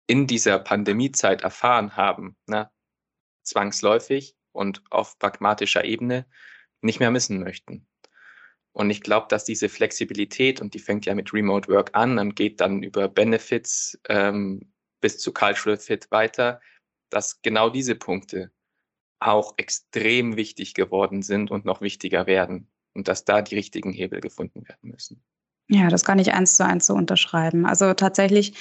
in 0.07 0.25
dieser 0.27 0.59
Pandemiezeit 0.59 1.41
erfahren 1.41 1.97
haben, 1.97 2.37
ne, 2.47 2.69
zwangsläufig 3.45 4.35
und 4.51 4.81
auf 4.89 5.19
pragmatischer 5.19 5.83
Ebene 5.85 6.25
nicht 6.81 6.99
mehr 6.99 7.11
missen 7.11 7.39
möchten. 7.39 7.87
Und 8.73 8.89
ich 8.89 9.01
glaube, 9.01 9.27
dass 9.29 9.45
diese 9.45 9.69
Flexibilität, 9.69 10.59
und 10.59 10.73
die 10.73 10.79
fängt 10.79 11.05
ja 11.05 11.15
mit 11.15 11.33
Remote 11.33 11.69
Work 11.69 11.91
an 11.93 12.19
und 12.19 12.35
geht 12.35 12.59
dann 12.59 12.83
über 12.83 13.07
Benefits 13.07 13.97
ähm, 14.09 14.73
bis 14.99 15.17
zu 15.17 15.33
Cultural 15.33 15.77
Fit 15.77 16.11
weiter, 16.11 16.59
dass 17.09 17.41
genau 17.41 17.69
diese 17.69 17.95
Punkte 17.95 18.51
auch 19.19 19.53
extrem 19.57 20.35
wichtig 20.35 20.73
geworden 20.73 21.21
sind 21.21 21.51
und 21.51 21.63
noch 21.63 21.81
wichtiger 21.81 22.27
werden 22.27 22.69
und 22.93 23.07
dass 23.07 23.23
da 23.23 23.41
die 23.41 23.55
richtigen 23.55 23.93
Hebel 23.93 24.19
gefunden 24.19 24.67
werden 24.67 24.89
müssen. 24.89 25.23
Ja, 25.67 25.87
das 25.89 26.03
kann 26.03 26.19
ich 26.19 26.33
eins 26.33 26.55
zu 26.55 26.65
eins 26.65 26.85
so 26.85 26.93
unterschreiben. 26.93 27.65
Also 27.65 27.93
tatsächlich 27.93 28.53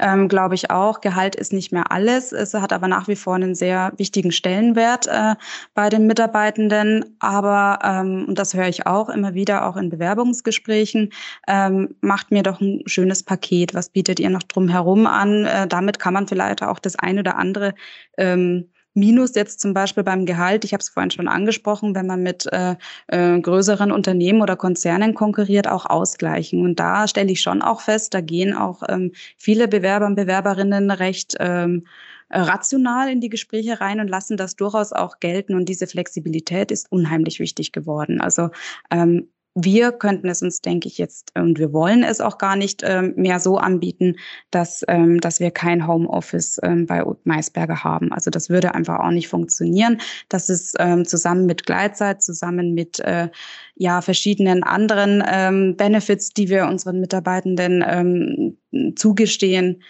ähm, 0.00 0.28
glaube 0.28 0.54
ich 0.54 0.70
auch, 0.70 1.00
Gehalt 1.00 1.36
ist 1.36 1.52
nicht 1.52 1.72
mehr 1.72 1.92
alles. 1.92 2.32
Es 2.32 2.54
hat 2.54 2.72
aber 2.72 2.88
nach 2.88 3.06
wie 3.08 3.16
vor 3.16 3.34
einen 3.34 3.54
sehr 3.54 3.92
wichtigen 3.96 4.32
Stellenwert 4.32 5.06
äh, 5.06 5.34
bei 5.74 5.88
den 5.90 6.06
Mitarbeitenden. 6.06 7.16
Aber, 7.20 7.78
ähm, 7.84 8.24
und 8.28 8.38
das 8.38 8.54
höre 8.54 8.68
ich 8.68 8.86
auch 8.86 9.10
immer 9.10 9.34
wieder, 9.34 9.66
auch 9.66 9.76
in 9.76 9.90
Bewerbungsgesprächen, 9.90 11.12
ähm, 11.46 11.94
macht 12.00 12.30
mir 12.30 12.42
doch 12.42 12.60
ein 12.60 12.82
schönes 12.86 13.22
Paket. 13.22 13.74
Was 13.74 13.90
bietet 13.90 14.20
ihr 14.20 14.30
noch 14.30 14.42
drumherum 14.42 15.06
an? 15.06 15.44
Äh, 15.44 15.66
damit 15.68 15.98
kann 15.98 16.14
man 16.14 16.26
vielleicht 16.26 16.62
auch 16.62 16.78
das 16.78 16.96
ein 16.96 17.18
oder 17.18 17.36
andere 17.36 17.74
ähm, 18.16 18.70
Minus 18.94 19.34
jetzt 19.34 19.60
zum 19.60 19.72
Beispiel 19.72 20.02
beim 20.02 20.26
Gehalt, 20.26 20.64
ich 20.64 20.72
habe 20.72 20.80
es 20.80 20.88
vorhin 20.88 21.10
schon 21.10 21.28
angesprochen, 21.28 21.94
wenn 21.94 22.06
man 22.06 22.22
mit 22.22 22.46
äh, 22.52 22.74
äh, 23.06 23.40
größeren 23.40 23.92
Unternehmen 23.92 24.42
oder 24.42 24.56
Konzernen 24.56 25.14
konkurriert, 25.14 25.68
auch 25.68 25.86
ausgleichen. 25.86 26.64
Und 26.64 26.80
da 26.80 27.06
stelle 27.06 27.30
ich 27.30 27.40
schon 27.40 27.62
auch 27.62 27.82
fest, 27.82 28.14
da 28.14 28.20
gehen 28.20 28.52
auch 28.52 28.82
ähm, 28.88 29.12
viele 29.36 29.68
Bewerber 29.68 30.06
und 30.06 30.16
Bewerberinnen 30.16 30.90
recht 30.90 31.36
ähm, 31.38 31.86
rational 32.30 33.10
in 33.10 33.20
die 33.20 33.28
Gespräche 33.28 33.80
rein 33.80 34.00
und 34.00 34.08
lassen 34.08 34.36
das 34.36 34.56
durchaus 34.56 34.92
auch 34.92 35.20
gelten. 35.20 35.54
Und 35.54 35.68
diese 35.68 35.86
Flexibilität 35.86 36.70
ist 36.70 36.90
unheimlich 36.90 37.40
wichtig 37.40 37.72
geworden. 37.72 38.20
Also 38.20 38.50
ähm, 38.90 39.28
wir 39.54 39.90
könnten 39.92 40.28
es 40.28 40.42
uns, 40.42 40.60
denke 40.60 40.86
ich, 40.86 40.98
jetzt, 40.98 41.32
und 41.36 41.58
wir 41.58 41.72
wollen 41.72 42.04
es 42.04 42.20
auch 42.20 42.38
gar 42.38 42.54
nicht 42.54 42.82
ähm, 42.84 43.14
mehr 43.16 43.40
so 43.40 43.58
anbieten, 43.58 44.16
dass, 44.50 44.84
ähm, 44.86 45.20
dass 45.20 45.40
wir 45.40 45.50
kein 45.50 45.88
Homeoffice 45.88 46.60
ähm, 46.62 46.86
bei 46.86 47.04
Maisberger 47.24 47.82
haben. 47.82 48.12
Also 48.12 48.30
das 48.30 48.48
würde 48.48 48.74
einfach 48.74 49.00
auch 49.00 49.10
nicht 49.10 49.28
funktionieren. 49.28 50.00
Das 50.28 50.48
ist 50.48 50.76
ähm, 50.78 51.04
zusammen 51.04 51.46
mit 51.46 51.66
Gleitzeit, 51.66 52.22
zusammen 52.22 52.74
mit 52.74 53.00
äh, 53.00 53.28
ja, 53.74 54.02
verschiedenen 54.02 54.62
anderen 54.62 55.22
ähm, 55.26 55.76
Benefits, 55.76 56.30
die 56.30 56.48
wir 56.48 56.66
unseren 56.66 57.00
Mitarbeitenden 57.00 57.84
ähm, 57.86 58.94
zugestehen, 58.96 59.82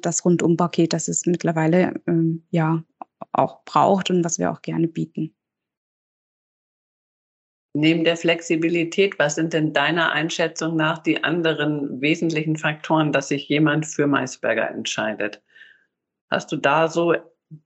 das 0.00 0.24
Rundumpaket, 0.24 0.92
das 0.92 1.08
es 1.08 1.26
mittlerweile 1.26 1.94
ja 2.50 2.84
auch 3.32 3.64
braucht 3.64 4.10
und 4.10 4.24
was 4.24 4.38
wir 4.38 4.52
auch 4.52 4.62
gerne 4.62 4.86
bieten. 4.86 5.35
Neben 7.78 8.04
der 8.04 8.16
Flexibilität, 8.16 9.18
was 9.18 9.34
sind 9.34 9.52
denn 9.52 9.74
deiner 9.74 10.10
Einschätzung 10.12 10.76
nach 10.76 10.96
die 10.96 11.22
anderen 11.24 12.00
wesentlichen 12.00 12.56
Faktoren, 12.56 13.12
dass 13.12 13.28
sich 13.28 13.50
jemand 13.50 13.84
für 13.84 14.06
Maisberger 14.06 14.70
entscheidet? 14.70 15.42
Hast 16.30 16.50
du 16.50 16.56
da 16.56 16.88
so 16.88 17.14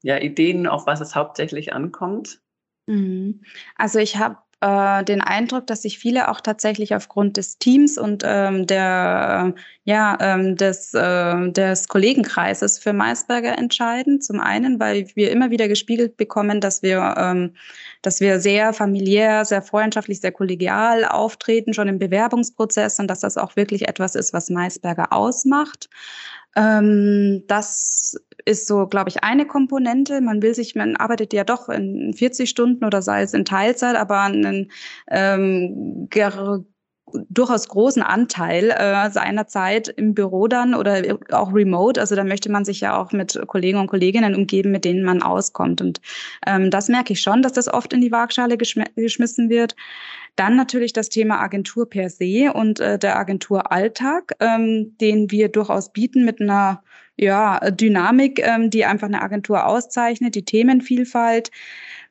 ja, 0.03 0.19
Ideen, 0.19 0.67
auf 0.67 0.89
was 0.89 1.01
es 1.01 1.15
hauptsächlich 1.15 1.73
ankommt? 1.73 2.43
Mhm. 2.87 3.45
Also 3.77 4.01
ich 4.01 4.17
habe 4.17 4.39
äh, 4.61 5.05
den 5.05 5.23
Eindruck, 5.23 5.67
dass 5.67 5.83
sich 5.83 5.99
viele 5.99 6.29
auch 6.29 6.41
tatsächlich 6.41 6.95
aufgrund 6.95 7.39
des 7.39 7.59
Teams 7.59 7.97
und 7.97 8.23
ähm, 8.27 8.67
der, 8.67 9.55
ja, 9.85 10.19
ähm, 10.21 10.57
des, 10.57 10.93
äh, 10.93 11.51
des 11.51 11.89
Kollegenkreises 11.89 12.79
für 12.79 12.93
Maisberger 12.93 13.57
entscheiden. 13.57 14.21
Zum 14.21 14.39
einen, 14.39 14.79
weil 14.79 15.09
wir 15.15 15.31
immer 15.31 15.51
wieder 15.51 15.67
gespiegelt 15.67 16.19
bekommen, 16.19 16.61
dass 16.61 16.83
wir, 16.83 17.15
ähm, 17.17 17.55
dass 18.03 18.21
wir 18.21 18.39
sehr 18.41 18.75
familiär, 18.75 19.47
sehr 19.47 19.63
freundschaftlich, 19.63 20.21
sehr 20.21 20.33
kollegial 20.33 21.07
auftreten, 21.07 21.73
schon 21.73 21.89
im 21.89 21.99
Bewerbungsprozess 21.99 22.99
und 22.99 23.09
dass 23.09 23.21
das 23.21 23.39
auch 23.39 23.57
wirklich 23.57 23.89
etwas 23.89 24.15
ist, 24.15 24.35
was 24.35 24.51
Maisberger 24.51 25.13
ausmacht. 25.13 25.89
Ähm, 26.57 27.45
das 27.47 28.17
ist 28.45 28.67
so, 28.67 28.87
glaube 28.87 29.09
ich, 29.11 29.23
eine 29.25 29.47
Komponente. 29.47 30.21
Man 30.21 30.43
will 30.43 30.55
sich, 30.55 30.75
man 30.75 30.97
arbeitet 30.97 31.33
ja 31.33 31.45
doch 31.45 31.69
in 31.69 32.13
40 32.15 32.49
Stunden 32.49 32.85
oder 32.85 33.03
sei 33.03 33.23
es 33.23 33.35
in 33.35 33.45
Teilzeit, 33.45 33.97
aber 33.97 34.21
einen 34.23 34.71
ähm, 35.11 36.09
durchaus 37.29 37.69
großen 37.69 38.03
Anteil 38.03 38.71
äh, 38.71 39.11
seiner 39.11 39.47
Zeit 39.47 39.89
im 39.89 40.15
Büro 40.15 40.47
dann 40.49 40.75
oder 40.75 41.19
auch 41.31 41.53
remote. 41.53 42.01
Also 42.01 42.15
da 42.15 42.25
möchte 42.25 42.51
man 42.51 42.65
sich 42.65 42.81
ja 42.81 43.01
auch 43.01 43.13
mit 43.13 43.41
Kollegen 43.47 43.79
und 43.79 43.89
Kolleginnen 43.89 44.35
umgeben, 44.35 44.71
mit 44.71 44.85
denen 44.85 45.05
man 45.05 45.23
auskommt. 45.23 45.81
Und 45.81 46.01
ähm, 46.47 46.71
das 46.71 46.89
merke 46.89 47.13
ich 47.13 47.21
schon, 47.21 47.43
dass 47.43 47.53
das 47.53 47.69
oft 47.73 47.93
in 47.93 48.01
die 48.01 48.13
Waagschale 48.13 48.57
geschm 48.57 48.85
geschmissen 48.97 49.51
wird. 49.51 49.77
Dann 50.37 50.57
natürlich 50.57 50.93
das 50.93 51.09
Thema 51.09 51.41
Agentur 51.41 51.89
per 51.89 52.11
se 52.11 52.53
und 52.53 52.81
äh, 52.81 52.99
der 52.99 53.19
Agenturalltag, 53.19 54.33
ähm, 54.41 54.97
den 55.01 55.31
wir 55.31 55.49
durchaus 55.49 55.93
bieten 55.93 56.25
mit 56.25 56.41
einer 56.41 56.83
ja, 57.17 57.59
Dynamik, 57.71 58.41
ähm, 58.43 58.71
die 58.71 58.87
einfach 58.87 59.07
eine 59.07 59.21
Agentur 59.21 59.67
auszeichnet, 59.67 60.35
die 60.35 60.45
Themenvielfalt. 60.45 61.51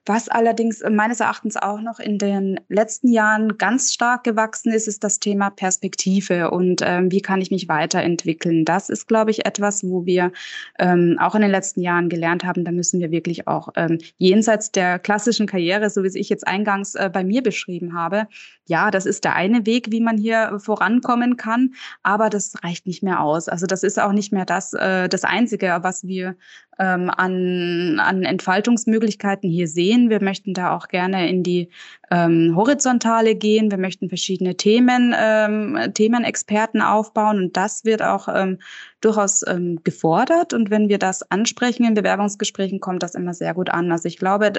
Was 0.05 0.27
allerdings 0.27 0.81
meines 0.89 1.19
Erachtens 1.19 1.55
auch 1.55 1.81
noch 1.81 1.99
in 1.99 2.17
den 2.17 2.59
letzten 2.67 3.09
Jahren 3.09 3.57
ganz 3.57 3.93
stark 3.93 4.23
gewachsen 4.23 4.71
ist, 4.71 4.87
ist 4.87 5.03
das 5.03 5.19
Thema 5.19 5.49
Perspektive 5.49 6.51
und 6.51 6.81
ähm, 6.83 7.11
wie 7.11 7.21
kann 7.21 7.41
ich 7.41 7.51
mich 7.51 7.67
weiterentwickeln. 7.67 8.65
Das 8.65 8.89
ist, 8.89 9.07
glaube 9.07 9.31
ich, 9.31 9.45
etwas, 9.45 9.83
wo 9.83 10.05
wir 10.05 10.31
ähm, 10.79 11.17
auch 11.19 11.35
in 11.35 11.41
den 11.41 11.51
letzten 11.51 11.81
Jahren 11.81 12.09
gelernt 12.09 12.43
haben, 12.43 12.65
da 12.65 12.71
müssen 12.71 12.99
wir 12.99 13.11
wirklich 13.11 13.47
auch 13.47 13.69
ähm, 13.75 13.99
jenseits 14.17 14.71
der 14.71 14.99
klassischen 14.99 15.47
Karriere, 15.47 15.89
so 15.89 16.03
wie 16.03 16.07
es 16.07 16.15
ich 16.15 16.29
jetzt 16.29 16.47
eingangs 16.47 16.95
äh, 16.95 17.09
bei 17.11 17.23
mir 17.23 17.43
beschrieben 17.43 17.93
habe, 17.93 18.27
ja, 18.69 18.91
das 18.91 19.05
ist 19.05 19.23
der 19.23 19.35
eine 19.35 19.65
Weg, 19.65 19.91
wie 19.91 19.99
man 19.99 20.17
hier 20.17 20.59
vorankommen 20.59 21.37
kann, 21.37 21.73
aber 22.03 22.29
das 22.29 22.63
reicht 22.63 22.85
nicht 22.85 23.01
mehr 23.01 23.21
aus. 23.21 23.49
Also 23.49 23.65
das 23.65 23.83
ist 23.83 23.99
auch 23.99 24.11
nicht 24.11 24.31
mehr 24.31 24.45
das, 24.45 24.73
äh, 24.73 25.09
das 25.09 25.23
Einzige, 25.23 25.79
was 25.81 26.05
wir 26.05 26.35
ähm, 26.79 27.09
an, 27.09 27.99
an 27.99 28.23
Entfaltungsmöglichkeiten 28.23 29.49
hier 29.49 29.67
sehen. 29.67 30.09
Wir 30.09 30.23
möchten 30.23 30.53
da 30.53 30.75
auch 30.75 30.87
gerne 30.87 31.29
in 31.29 31.43
die 31.43 31.69
ähm, 32.09 32.53
Horizontale 32.55 33.35
gehen. 33.35 33.69
Wir 33.69 33.77
möchten 33.77 34.09
verschiedene 34.09 34.55
Themen, 34.55 35.13
ähm, 35.17 35.77
Themenexperten 35.93 36.81
aufbauen 36.81 37.37
und 37.37 37.57
das 37.57 37.85
wird 37.85 38.01
auch 38.01 38.27
ähm, 38.33 38.59
durchaus 39.01 39.45
ähm, 39.47 39.81
gefordert. 39.83 40.53
Und 40.53 40.69
wenn 40.69 40.89
wir 40.89 40.97
das 40.97 41.29
ansprechen 41.29 41.85
in 41.85 41.93
Bewerbungsgesprächen, 41.93 42.79
kommt 42.79 43.03
das 43.03 43.15
immer 43.15 43.33
sehr 43.33 43.53
gut 43.53 43.69
an. 43.69 43.91
Also 43.91 44.07
ich 44.07 44.17
glaube, 44.17 44.51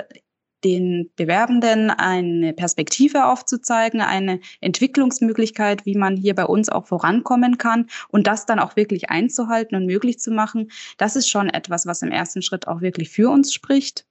den 0.65 1.11
Bewerbenden 1.17 1.91
eine 1.91 2.53
Perspektive 2.53 3.27
aufzuzeigen, 3.27 4.01
eine 4.01 4.41
Entwicklungsmöglichkeit, 4.61 5.87
wie 5.87 5.97
man 5.97 6.17
hier 6.17 6.35
bei 6.35 6.45
uns 6.45 6.69
auch 6.69 6.87
vorankommen 6.87 7.59
kann 7.59 7.87
und 8.09 8.27
das 8.27 8.47
dann 8.47 8.59
auch 8.59 8.77
wirklich 8.77 9.11
einzuhalten 9.11 9.77
und 9.77 9.87
möglich 9.87 10.19
zu 10.19 10.31
machen. 10.31 10.71
Das 10.99 11.17
ist 11.17 11.29
schon 11.29 11.49
etwas, 11.49 11.87
was 11.87 12.03
im 12.03 12.13
ersten 12.13 12.43
Schritt 12.43 12.69
auch 12.69 12.81
wirklich 12.81 13.11
für 13.11 13.31
uns 13.31 13.53
spricht. 13.53 14.07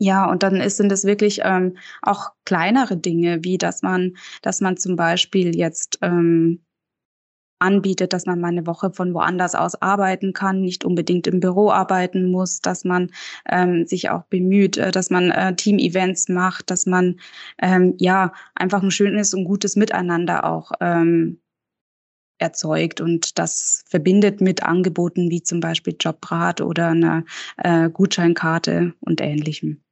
Ja, 0.00 0.30
und 0.30 0.44
dann 0.44 0.56
ist, 0.56 0.76
sind 0.76 0.92
es 0.92 1.04
wirklich 1.04 1.40
ähm, 1.42 1.76
auch 2.02 2.30
kleinere 2.44 2.96
Dinge, 2.96 3.42
wie 3.42 3.58
dass 3.58 3.82
man, 3.82 4.16
dass 4.42 4.60
man 4.60 4.76
zum 4.76 4.94
Beispiel 4.94 5.56
jetzt 5.56 5.98
ähm, 6.02 6.64
anbietet, 7.58 8.12
dass 8.12 8.26
man 8.26 8.40
mal 8.40 8.48
eine 8.48 8.66
Woche 8.66 8.90
von 8.92 9.14
woanders 9.14 9.54
aus 9.54 9.80
arbeiten 9.80 10.32
kann, 10.32 10.60
nicht 10.60 10.84
unbedingt 10.84 11.26
im 11.26 11.40
Büro 11.40 11.70
arbeiten 11.70 12.30
muss, 12.30 12.60
dass 12.60 12.84
man 12.84 13.10
ähm, 13.48 13.86
sich 13.86 14.10
auch 14.10 14.24
bemüht, 14.24 14.76
äh, 14.76 14.90
dass 14.90 15.10
man 15.10 15.30
äh, 15.30 15.54
Team-Events 15.54 16.28
macht, 16.28 16.70
dass 16.70 16.86
man 16.86 17.20
ähm, 17.60 17.94
ja 17.98 18.32
einfach 18.54 18.82
ein 18.82 18.90
schönes 18.90 19.34
und 19.34 19.44
gutes 19.44 19.76
Miteinander 19.76 20.44
auch 20.44 20.72
ähm, 20.80 21.40
erzeugt 22.38 23.00
und 23.00 23.38
das 23.38 23.84
verbindet 23.88 24.40
mit 24.40 24.62
Angeboten 24.62 25.30
wie 25.30 25.42
zum 25.42 25.60
Beispiel 25.60 25.96
Jobrat 25.98 26.60
oder 26.60 26.88
eine 26.88 27.24
äh, 27.56 27.90
Gutscheinkarte 27.90 28.94
und 29.00 29.20
ähnlichem. 29.20 29.82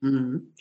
Mhm. 0.00 0.52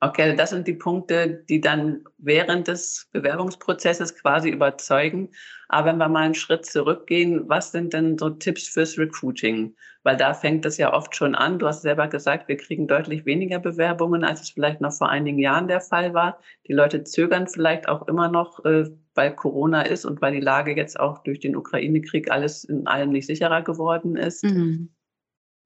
Okay, 0.00 0.36
das 0.36 0.50
sind 0.50 0.66
die 0.68 0.74
Punkte, 0.74 1.42
die 1.48 1.58
dann 1.60 2.04
während 2.18 2.68
des 2.68 3.08
Bewerbungsprozesses 3.12 4.14
quasi 4.14 4.50
überzeugen. 4.50 5.30
Aber 5.68 5.88
wenn 5.88 5.96
wir 5.96 6.08
mal 6.08 6.24
einen 6.24 6.34
Schritt 6.34 6.66
zurückgehen, 6.66 7.48
was 7.48 7.72
sind 7.72 7.94
denn 7.94 8.18
so 8.18 8.28
Tipps 8.28 8.68
fürs 8.68 8.98
Recruiting? 8.98 9.74
Weil 10.02 10.18
da 10.18 10.34
fängt 10.34 10.66
es 10.66 10.76
ja 10.76 10.92
oft 10.92 11.16
schon 11.16 11.34
an. 11.34 11.58
Du 11.58 11.66
hast 11.66 11.80
selber 11.80 12.08
gesagt, 12.08 12.46
wir 12.46 12.58
kriegen 12.58 12.86
deutlich 12.86 13.24
weniger 13.24 13.58
Bewerbungen, 13.58 14.22
als 14.22 14.42
es 14.42 14.50
vielleicht 14.50 14.82
noch 14.82 14.92
vor 14.92 15.08
einigen 15.08 15.38
Jahren 15.38 15.66
der 15.66 15.80
Fall 15.80 16.12
war. 16.12 16.40
Die 16.68 16.74
Leute 16.74 17.02
zögern 17.04 17.48
vielleicht 17.48 17.88
auch 17.88 18.06
immer 18.06 18.28
noch, 18.28 18.62
äh, 18.66 18.90
weil 19.14 19.34
Corona 19.34 19.80
ist 19.80 20.04
und 20.04 20.20
weil 20.20 20.34
die 20.34 20.40
Lage 20.40 20.76
jetzt 20.76 21.00
auch 21.00 21.22
durch 21.22 21.40
den 21.40 21.56
Ukraine-Krieg 21.56 22.30
alles 22.30 22.64
in 22.64 22.86
allem 22.86 23.10
nicht 23.10 23.26
sicherer 23.26 23.62
geworden 23.62 24.16
ist. 24.16 24.44
Mhm. 24.44 24.90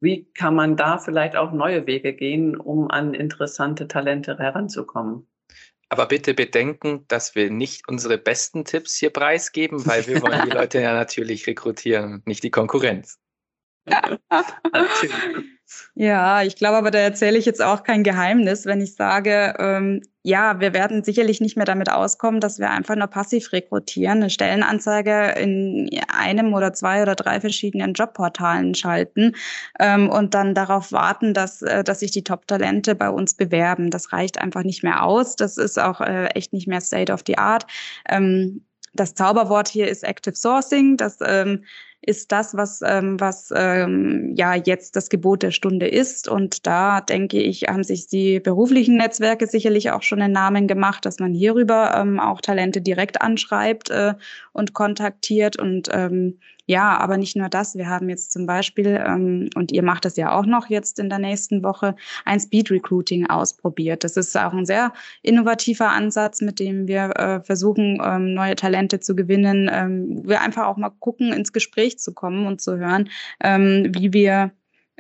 Wie 0.01 0.31
kann 0.33 0.55
man 0.55 0.77
da 0.77 0.99
vielleicht 0.99 1.37
auch 1.37 1.53
neue 1.53 1.87
Wege 1.87 2.15
gehen, 2.15 2.57
um 2.57 2.91
an 2.91 3.13
interessante 3.13 3.87
Talente 3.87 4.39
heranzukommen? 4.39 5.27
Aber 5.91 6.07
bitte 6.07 6.35
bedenken, 6.35 7.05
dass 7.09 7.35
wir 7.35 7.51
nicht 7.51 7.89
unsere 7.89 8.17
besten 8.17 8.65
Tipps 8.65 8.97
hier 8.97 9.11
preisgeben, 9.11 9.85
weil 9.87 10.07
wir 10.07 10.23
wollen 10.23 10.43
die 10.47 10.51
Leute 10.57 10.81
ja 10.81 10.95
natürlich 10.95 11.47
rekrutieren, 11.47 12.23
nicht 12.25 12.45
die 12.45 12.51
Konkurrenz. 12.51 13.19
Ja, 15.95 16.43
ich 16.43 16.57
glaube 16.57 16.79
aber, 16.79 16.91
da 16.91 16.99
erzähle 16.99 17.39
ich 17.39 17.45
jetzt 17.45 17.63
auch 17.63 17.85
kein 17.85 18.03
Geheimnis, 18.03 18.67
wenn 18.67 18.81
ich 18.81 18.95
sage, 18.95 19.55
ähm, 19.59 20.03
ja, 20.23 20.61
wir 20.61 20.75
werden 20.75 21.05
sicherlich 21.05 21.41
nicht 21.41 21.57
mehr 21.57 21.65
damit 21.65 21.91
auskommen, 21.91 22.41
dass 22.41 22.59
wir 22.59 22.71
einfach 22.71 22.97
nur 22.97 23.07
passiv 23.07 23.53
rekrutieren, 23.53 24.19
eine 24.19 24.31
Stellenanzeige 24.31 25.35
in 25.39 25.89
einem 26.09 26.53
oder 26.55 26.73
zwei 26.73 27.03
oder 27.03 27.15
drei 27.15 27.41
verschiedenen 27.41 27.95
Jobportalen 27.95 28.75
schalten 28.75 29.37
ähm, 29.79 30.09
und 30.11 30.35
dann 30.35 30.55
darauf 30.55 30.93
warten, 30.93 31.35
dass, 31.35 31.63
äh, 31.63 31.85
dass 31.85 32.01
sich 32.01 32.11
die 32.11 32.25
Top-Talente 32.25 32.95
bei 32.95 33.09
uns 33.09 33.35
bewerben. 33.35 33.91
Das 33.91 34.13
reicht 34.13 34.39
einfach 34.39 34.65
nicht 34.65 34.83
mehr 34.83 35.05
aus. 35.05 35.37
Das 35.37 35.57
ist 35.57 35.79
auch 35.79 36.01
äh, 36.01 36.27
echt 36.35 36.53
nicht 36.53 36.67
mehr 36.67 36.81
State 36.81 37.13
of 37.13 37.23
the 37.27 37.39
Art. 37.39 37.67
Ähm, 38.09 38.65
das 38.93 39.15
Zauberwort 39.15 39.69
hier 39.69 39.89
ist 39.89 40.03
Active 40.03 40.35
Sourcing. 40.35 40.97
Das 40.97 41.19
ähm, 41.25 41.65
ist 42.03 42.33
das, 42.33 42.57
was, 42.57 42.81
ähm, 42.85 43.21
was 43.21 43.53
ähm, 43.55 44.35
ja 44.35 44.55
jetzt 44.55 44.97
das 44.97 45.11
Gebot 45.11 45.43
der 45.43 45.51
Stunde 45.51 45.87
ist. 45.87 46.29
Und 46.29 46.67
da 46.67 47.01
denke 47.01 47.41
ich, 47.41 47.65
haben 47.69 47.85
sich 47.85 48.07
die 48.07 48.41
beruflichen 48.41 48.97
Netzwerke 48.97 49.47
sicherlich 49.47 49.91
auch 49.91 50.03
schon 50.03 50.23
einen 50.23 50.33
Namen 50.33 50.67
gemacht, 50.67 51.05
dass 51.05 51.19
man 51.19 51.35
hierüber 51.35 51.95
ähm, 51.95 52.19
auch 52.19 52.41
Talente 52.41 52.81
direkt 52.81 53.21
anschreibt 53.21 53.91
äh, 53.91 54.15
und 54.53 54.73
kontaktiert 54.73 55.59
und 55.59 55.89
ähm, 55.93 56.39
ja, 56.71 56.97
aber 56.99 57.17
nicht 57.17 57.35
nur 57.35 57.49
das. 57.49 57.75
Wir 57.75 57.89
haben 57.89 58.09
jetzt 58.09 58.31
zum 58.31 58.47
Beispiel, 58.47 59.03
ähm, 59.05 59.51
und 59.57 59.73
ihr 59.73 59.83
macht 59.83 60.05
das 60.05 60.17
ja 60.17 60.31
auch 60.39 60.47
noch 60.47 60.71
jetzt 60.71 61.01
in 61.01 61.09
der 61.09 61.19
nächsten 61.19 61.65
Woche, 61.65 61.97
ein 62.25 62.39
Speed 62.39 62.71
Recruiting 62.71 63.27
ausprobiert. 63.27 64.05
Das 64.05 64.17
ist 64.17 64.37
auch 64.37 64.53
ein 64.53 64.67
sehr 64.67 64.93
innovativer 65.23 65.91
Ansatz, 65.91 66.41
mit 66.41 66.61
dem 66.61 66.87
wir 66.87 67.11
äh, 67.17 67.41
versuchen, 67.43 68.01
ähm, 68.01 68.35
neue 68.35 68.55
Talente 68.55 69.01
zu 69.01 69.17
gewinnen. 69.17 69.69
Ähm, 69.73 70.23
wir 70.25 70.43
einfach 70.43 70.67
auch 70.67 70.77
mal 70.77 70.91
gucken, 70.91 71.33
ins 71.33 71.53
Gespräch 71.53 71.99
zu 71.99 72.15
kommen 72.15 72.47
und 72.47 72.61
zu 72.61 72.79
hören, 72.79 73.09
ähm, 73.43 73.91
wie 73.93 74.13
wir 74.13 74.53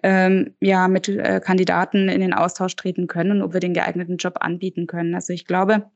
ähm, 0.02 0.56
ja 0.58 0.88
mit 0.88 1.08
äh, 1.08 1.40
Kandidaten 1.40 2.08
in 2.08 2.20
den 2.20 2.34
Austausch 2.34 2.74
treten 2.74 3.06
können 3.06 3.30
und 3.30 3.42
ob 3.42 3.52
wir 3.52 3.60
den 3.60 3.74
geeigneten 3.74 4.16
Job 4.16 4.38
anbieten 4.40 4.88
können. 4.88 5.14
Also 5.14 5.32
ich 5.32 5.46
glaube, 5.46 5.88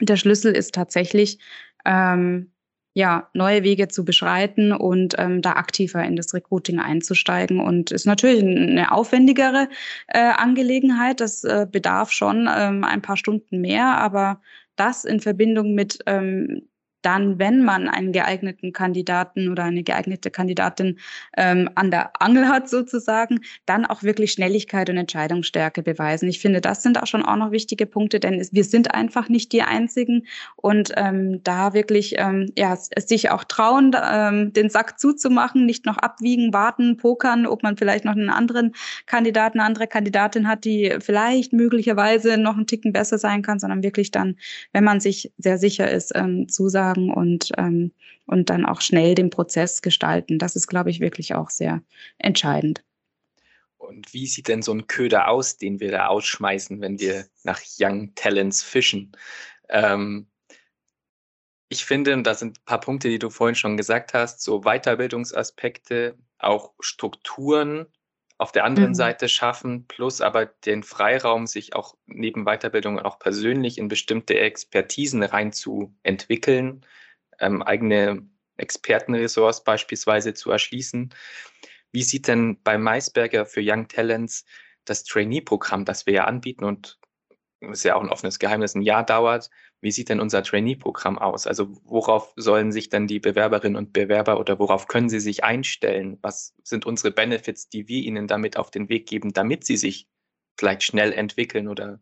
der 0.00 0.16
Schlüssel 0.16 0.56
ist 0.56 0.74
tatsächlich 0.74 1.38
ähm, 1.84 2.50
ja, 2.98 3.28
neue 3.32 3.62
Wege 3.62 3.86
zu 3.86 4.04
beschreiten 4.04 4.72
und 4.72 5.14
ähm, 5.18 5.40
da 5.40 5.52
aktiver 5.52 6.02
in 6.02 6.16
das 6.16 6.34
Recruiting 6.34 6.80
einzusteigen. 6.80 7.60
Und 7.60 7.92
ist 7.92 8.06
natürlich 8.06 8.42
eine 8.42 8.90
aufwendigere 8.90 9.68
äh, 10.08 10.18
Angelegenheit. 10.18 11.20
Das 11.20 11.44
äh, 11.44 11.68
bedarf 11.70 12.10
schon 12.10 12.48
ähm, 12.52 12.82
ein 12.82 13.00
paar 13.00 13.16
Stunden 13.16 13.60
mehr, 13.60 13.98
aber 13.98 14.40
das 14.74 15.04
in 15.04 15.20
Verbindung 15.20 15.74
mit 15.74 16.00
ähm, 16.06 16.62
dann, 17.02 17.38
wenn 17.38 17.64
man 17.64 17.88
einen 17.88 18.12
geeigneten 18.12 18.72
Kandidaten 18.72 19.50
oder 19.50 19.64
eine 19.64 19.82
geeignete 19.82 20.30
Kandidatin 20.30 20.98
ähm, 21.36 21.70
an 21.74 21.90
der 21.90 22.20
Angel 22.20 22.48
hat 22.48 22.68
sozusagen, 22.68 23.40
dann 23.66 23.86
auch 23.86 24.02
wirklich 24.02 24.32
Schnelligkeit 24.32 24.90
und 24.90 24.96
Entscheidungsstärke 24.96 25.82
beweisen. 25.82 26.28
Ich 26.28 26.40
finde, 26.40 26.60
das 26.60 26.82
sind 26.82 27.00
auch 27.00 27.06
schon 27.06 27.24
auch 27.24 27.36
noch 27.36 27.52
wichtige 27.52 27.86
Punkte, 27.86 28.18
denn 28.18 28.34
es, 28.34 28.52
wir 28.52 28.64
sind 28.64 28.94
einfach 28.94 29.28
nicht 29.28 29.52
die 29.52 29.62
Einzigen 29.62 30.26
und 30.56 30.92
ähm, 30.96 31.42
da 31.44 31.72
wirklich 31.72 32.14
ähm, 32.18 32.52
ja, 32.56 32.76
sich 32.76 33.30
auch 33.30 33.44
trauen, 33.44 33.94
ähm, 34.10 34.52
den 34.52 34.68
Sack 34.68 34.98
zuzumachen, 34.98 35.66
nicht 35.66 35.86
noch 35.86 35.98
abwiegen, 35.98 36.52
warten, 36.52 36.96
pokern, 36.96 37.46
ob 37.46 37.62
man 37.62 37.76
vielleicht 37.76 38.04
noch 38.04 38.12
einen 38.12 38.30
anderen 38.30 38.74
Kandidaten, 39.06 39.60
eine 39.60 39.66
andere 39.66 39.86
Kandidatin 39.86 40.48
hat, 40.48 40.64
die 40.64 40.96
vielleicht 41.00 41.52
möglicherweise 41.52 42.38
noch 42.38 42.56
einen 42.56 42.66
Ticken 42.66 42.92
besser 42.92 43.18
sein 43.18 43.42
kann, 43.42 43.60
sondern 43.60 43.82
wirklich 43.84 44.10
dann, 44.10 44.36
wenn 44.72 44.84
man 44.84 44.98
sich 44.98 45.32
sehr 45.38 45.58
sicher 45.58 45.88
ist, 45.90 46.12
ähm, 46.16 46.48
zusagen 46.48 46.87
sagen 46.88 47.12
und, 47.12 47.52
ähm, 47.56 47.92
und 48.26 48.50
dann 48.50 48.64
auch 48.64 48.80
schnell 48.80 49.14
den 49.14 49.30
Prozess 49.30 49.82
gestalten. 49.82 50.38
Das 50.38 50.56
ist, 50.56 50.66
glaube 50.66 50.90
ich, 50.90 51.00
wirklich 51.00 51.34
auch 51.34 51.50
sehr 51.50 51.82
entscheidend. 52.18 52.84
Und 53.76 54.12
wie 54.12 54.26
sieht 54.26 54.48
denn 54.48 54.62
so 54.62 54.72
ein 54.72 54.86
Köder 54.86 55.28
aus, 55.28 55.56
den 55.56 55.80
wir 55.80 55.90
da 55.90 56.06
ausschmeißen, 56.08 56.80
wenn 56.80 56.98
wir 56.98 57.26
nach 57.44 57.60
Young 57.78 58.14
Talents 58.14 58.62
fischen? 58.62 59.12
Ähm, 59.68 60.26
ich 61.70 61.84
finde, 61.84 62.14
und 62.14 62.24
das 62.24 62.40
sind 62.40 62.58
ein 62.58 62.64
paar 62.64 62.80
Punkte, 62.80 63.08
die 63.08 63.18
du 63.18 63.30
vorhin 63.30 63.54
schon 63.54 63.76
gesagt 63.76 64.14
hast, 64.14 64.40
so 64.42 64.62
Weiterbildungsaspekte, 64.62 66.16
auch 66.38 66.74
Strukturen 66.80 67.86
auf 68.38 68.52
der 68.52 68.64
anderen 68.64 68.90
mhm. 68.90 68.94
Seite 68.94 69.28
schaffen, 69.28 69.86
plus 69.88 70.20
aber 70.20 70.46
den 70.46 70.84
Freiraum, 70.84 71.46
sich 71.48 71.74
auch 71.74 71.96
neben 72.06 72.44
Weiterbildung 72.44 73.00
auch 73.00 73.18
persönlich 73.18 73.78
in 73.78 73.88
bestimmte 73.88 74.38
Expertisen 74.38 75.24
reinzuentwickeln, 75.24 76.86
ähm, 77.40 77.62
eigene 77.62 78.28
Expertenressorts 78.56 79.64
beispielsweise 79.64 80.34
zu 80.34 80.52
erschließen. 80.52 81.12
Wie 81.90 82.02
sieht 82.02 82.28
denn 82.28 82.62
bei 82.62 82.78
Maisberger 82.78 83.44
für 83.44 83.60
Young 83.62 83.88
Talents 83.88 84.44
das 84.84 85.04
Trainee-Programm, 85.04 85.84
das 85.84 86.06
wir 86.06 86.14
ja 86.14 86.24
anbieten 86.24 86.64
und 86.64 86.98
ist 87.60 87.84
ja 87.84 87.96
auch 87.96 88.02
ein 88.02 88.10
offenes 88.10 88.38
Geheimnis, 88.38 88.76
ein 88.76 88.82
Jahr 88.82 89.04
dauert, 89.04 89.50
wie 89.80 89.92
sieht 89.92 90.08
denn 90.08 90.20
unser 90.20 90.42
Trainee-Programm 90.42 91.18
aus? 91.18 91.46
Also 91.46 91.68
worauf 91.84 92.32
sollen 92.36 92.72
sich 92.72 92.88
dann 92.88 93.06
die 93.06 93.20
Bewerberinnen 93.20 93.76
und 93.76 93.92
Bewerber 93.92 94.40
oder 94.40 94.58
worauf 94.58 94.88
können 94.88 95.08
sie 95.08 95.20
sich 95.20 95.44
einstellen? 95.44 96.18
Was 96.22 96.54
sind 96.64 96.86
unsere 96.86 97.12
Benefits, 97.12 97.68
die 97.68 97.88
wir 97.88 98.02
ihnen 98.02 98.26
damit 98.26 98.56
auf 98.56 98.70
den 98.70 98.88
Weg 98.88 99.06
geben, 99.08 99.32
damit 99.32 99.64
sie 99.64 99.76
sich 99.76 100.08
vielleicht 100.58 100.82
schnell 100.82 101.12
entwickeln 101.12 101.68
oder, 101.68 102.00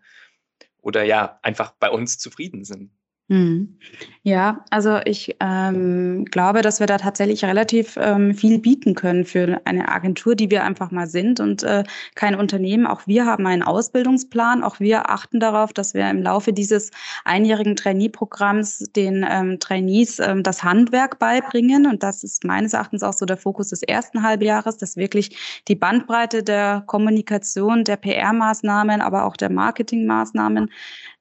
oder 0.81 1.03
ja, 1.05 1.39
einfach 1.43 1.73
bei 1.73 1.91
uns 1.91 2.19
zufrieden 2.19 2.65
sind? 2.65 2.93
Hm. 3.29 3.77
Ja, 4.23 4.65
also 4.71 5.01
ich 5.05 5.37
ähm, 5.41 6.27
glaube, 6.27 6.63
dass 6.63 6.79
wir 6.79 6.87
da 6.87 6.97
tatsächlich 6.97 7.45
relativ 7.45 7.97
ähm, 8.01 8.35
viel 8.35 8.61
bieten 8.61 8.95
können 8.95 9.25
für 9.25 9.61
eine 9.65 9.89
Agentur, 9.89 10.37
die 10.37 10.49
wir 10.49 10.63
einfach 10.63 10.93
mal 10.93 11.09
sind 11.09 11.41
und 11.41 11.65
äh, 11.65 11.83
kein 12.15 12.37
Unternehmen. 12.37 12.87
Auch 12.87 13.09
wir 13.09 13.27
haben 13.27 13.45
einen 13.49 13.65
Ausbildungsplan. 13.65 14.63
Auch 14.63 14.79
wir 14.79 15.11
achten 15.11 15.41
darauf, 15.41 15.73
dass 15.73 15.93
wir 15.93 16.09
im 16.09 16.23
Laufe 16.23 16.53
dieses 16.53 16.93
einjährigen 17.25 17.75
Trainee-Programms 17.75 18.91
den 18.95 19.27
ähm, 19.29 19.59
Trainees 19.59 20.21
ähm, 20.21 20.45
das 20.45 20.63
Handwerk 20.63 21.19
beibringen. 21.19 21.87
Und 21.87 22.05
das 22.05 22.23
ist 22.23 22.45
meines 22.45 22.75
Erachtens 22.75 23.03
auch 23.03 23.13
so 23.13 23.27
der 23.27 23.37
Fokus 23.37 23.71
des 23.71 23.83
ersten 23.83 24.23
Halbjahres, 24.23 24.77
dass 24.77 24.97
wirklich 24.97 25.63
die 25.67 25.75
Bandbreite 25.75 26.45
der 26.45 26.85
Kommunikation, 26.87 27.83
der 27.83 27.97
PR-Maßnahmen, 27.97 29.01
aber 29.01 29.25
auch 29.25 29.37
der 29.37 29.51
Marketing-Maßnahmen 29.51 30.71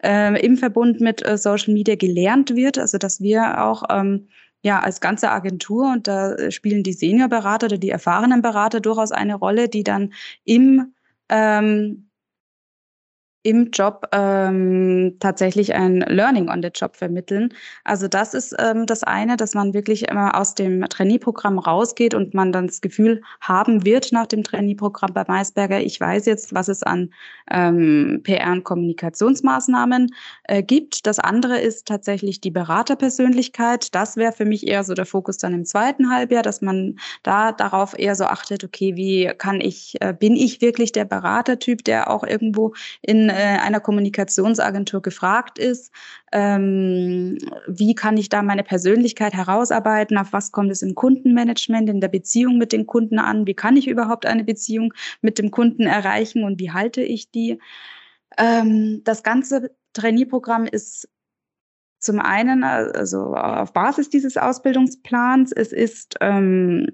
äh, 0.04 0.40
im 0.46 0.58
Verbund 0.58 1.02
mit 1.02 1.26
äh, 1.26 1.38
Social 1.38 1.74
Media 1.74 1.95
gelernt 1.98 2.56
wird. 2.56 2.78
Also 2.78 2.98
dass 2.98 3.22
wir 3.22 3.64
auch 3.64 3.84
ähm, 3.90 4.28
ja 4.62 4.80
als 4.80 5.00
ganze 5.02 5.32
Agentur 5.32 5.92
und 5.92 6.08
da 6.08 6.52
spielen 6.52 6.84
die 6.84 6.94
Seniorberater 6.94 7.68
oder 7.68 7.78
die 7.78 7.90
erfahrenen 7.90 8.42
Berater 8.42 8.80
durchaus 8.80 9.12
eine 9.12 9.36
Rolle, 9.36 9.70
die 9.70 9.84
dann 9.84 10.14
im 10.44 10.94
ähm, 11.30 12.05
im 13.46 13.70
Job 13.70 14.08
ähm, 14.12 15.18
tatsächlich 15.20 15.76
ein 15.76 16.00
Learning 16.00 16.50
on 16.50 16.64
the 16.64 16.70
Job 16.74 16.96
vermitteln. 16.96 17.54
Also 17.84 18.08
das 18.08 18.34
ist 18.34 18.56
ähm, 18.58 18.88
das 18.88 19.04
eine, 19.04 19.38
dass 19.38 19.54
man 19.54 19.76
wirklich 19.76 20.10
immer 20.10 20.36
aus 20.36 20.56
dem 20.56 20.82
Trainee-Programm 20.90 21.60
rausgeht 21.60 22.16
und 22.16 22.34
man 22.34 22.52
dann 22.52 22.66
das 22.66 22.82
Gefühl 22.82 23.22
haben 23.42 23.86
wird 23.86 24.12
nach 24.12 24.26
dem 24.26 24.44
Trainee-Programm 24.44 25.14
bei 25.14 25.24
Maisberger, 25.28 25.80
ich 25.80 26.00
weiß 26.00 26.26
jetzt, 26.26 26.56
was 26.56 26.68
es 26.70 26.82
an 26.82 27.14
ähm, 27.52 28.22
PR- 28.24 28.52
und 28.52 28.64
Kommunikationsmaßnahmen 28.64 30.08
äh, 30.46 30.64
gibt. 30.64 31.06
Das 31.06 31.20
andere 31.20 31.60
ist 31.60 31.88
tatsächlich 31.88 32.42
die 32.42 32.50
Beraterpersönlichkeit. 32.50 33.94
Das 33.94 34.18
wäre 34.18 34.32
für 34.32 34.46
mich 34.46 34.66
eher 34.66 34.84
so 34.84 34.96
der 34.96 35.06
Fokus 35.06 35.38
dann 35.38 35.54
im 35.54 35.66
zweiten 35.66 36.10
Halbjahr, 36.10 36.42
dass 36.42 36.64
man 36.64 36.98
da 37.22 37.52
darauf 37.52 37.98
eher 37.98 38.16
so 38.16 38.26
achtet, 38.26 38.64
okay, 38.64 38.96
wie 38.96 39.32
kann 39.38 39.62
ich, 39.62 39.98
äh, 40.02 40.16
bin 40.18 40.36
ich 40.36 40.62
wirklich 40.62 40.92
der 40.94 41.06
Beratertyp, 41.06 41.84
der 41.84 42.10
auch 42.10 42.24
irgendwo 42.24 42.74
in 43.04 43.35
einer 43.38 43.80
Kommunikationsagentur 43.80 45.02
gefragt 45.02 45.60
ist. 45.60 45.92
Ähm, 46.32 47.38
wie 47.68 47.96
kann 47.96 48.18
ich 48.18 48.30
da 48.30 48.42
meine 48.42 48.64
Persönlichkeit 48.64 49.34
herausarbeiten? 49.34 50.18
Auf 50.18 50.34
was 50.34 50.52
kommt 50.52 50.72
es 50.72 50.82
im 50.82 50.96
Kundenmanagement, 50.96 51.90
in 51.90 52.02
der 52.02 52.08
Beziehung 52.08 52.58
mit 52.58 52.72
den 52.72 52.86
Kunden 52.86 53.20
an? 53.20 53.48
Wie 53.48 53.54
kann 53.54 53.78
ich 53.78 53.88
überhaupt 53.88 54.26
eine 54.26 54.44
Beziehung 54.44 54.94
mit 55.22 55.38
dem 55.38 55.52
Kunden 55.52 55.84
erreichen 55.84 56.44
und 56.44 56.60
wie 56.60 56.72
halte 56.72 57.02
ich 57.02 57.32
die? 57.32 57.60
Ähm, 58.38 59.02
das 59.04 59.24
ganze 59.24 59.72
Trainee-Programm 59.94 60.66
ist 60.66 61.08
zum 62.00 62.20
einen, 62.20 62.64
also 62.64 63.34
auf 63.34 63.74
Basis 63.74 64.10
dieses 64.10 64.38
Ausbildungsplans, 64.38 65.52
es 65.52 65.74
ist 65.74 66.16
ähm, 66.22 66.88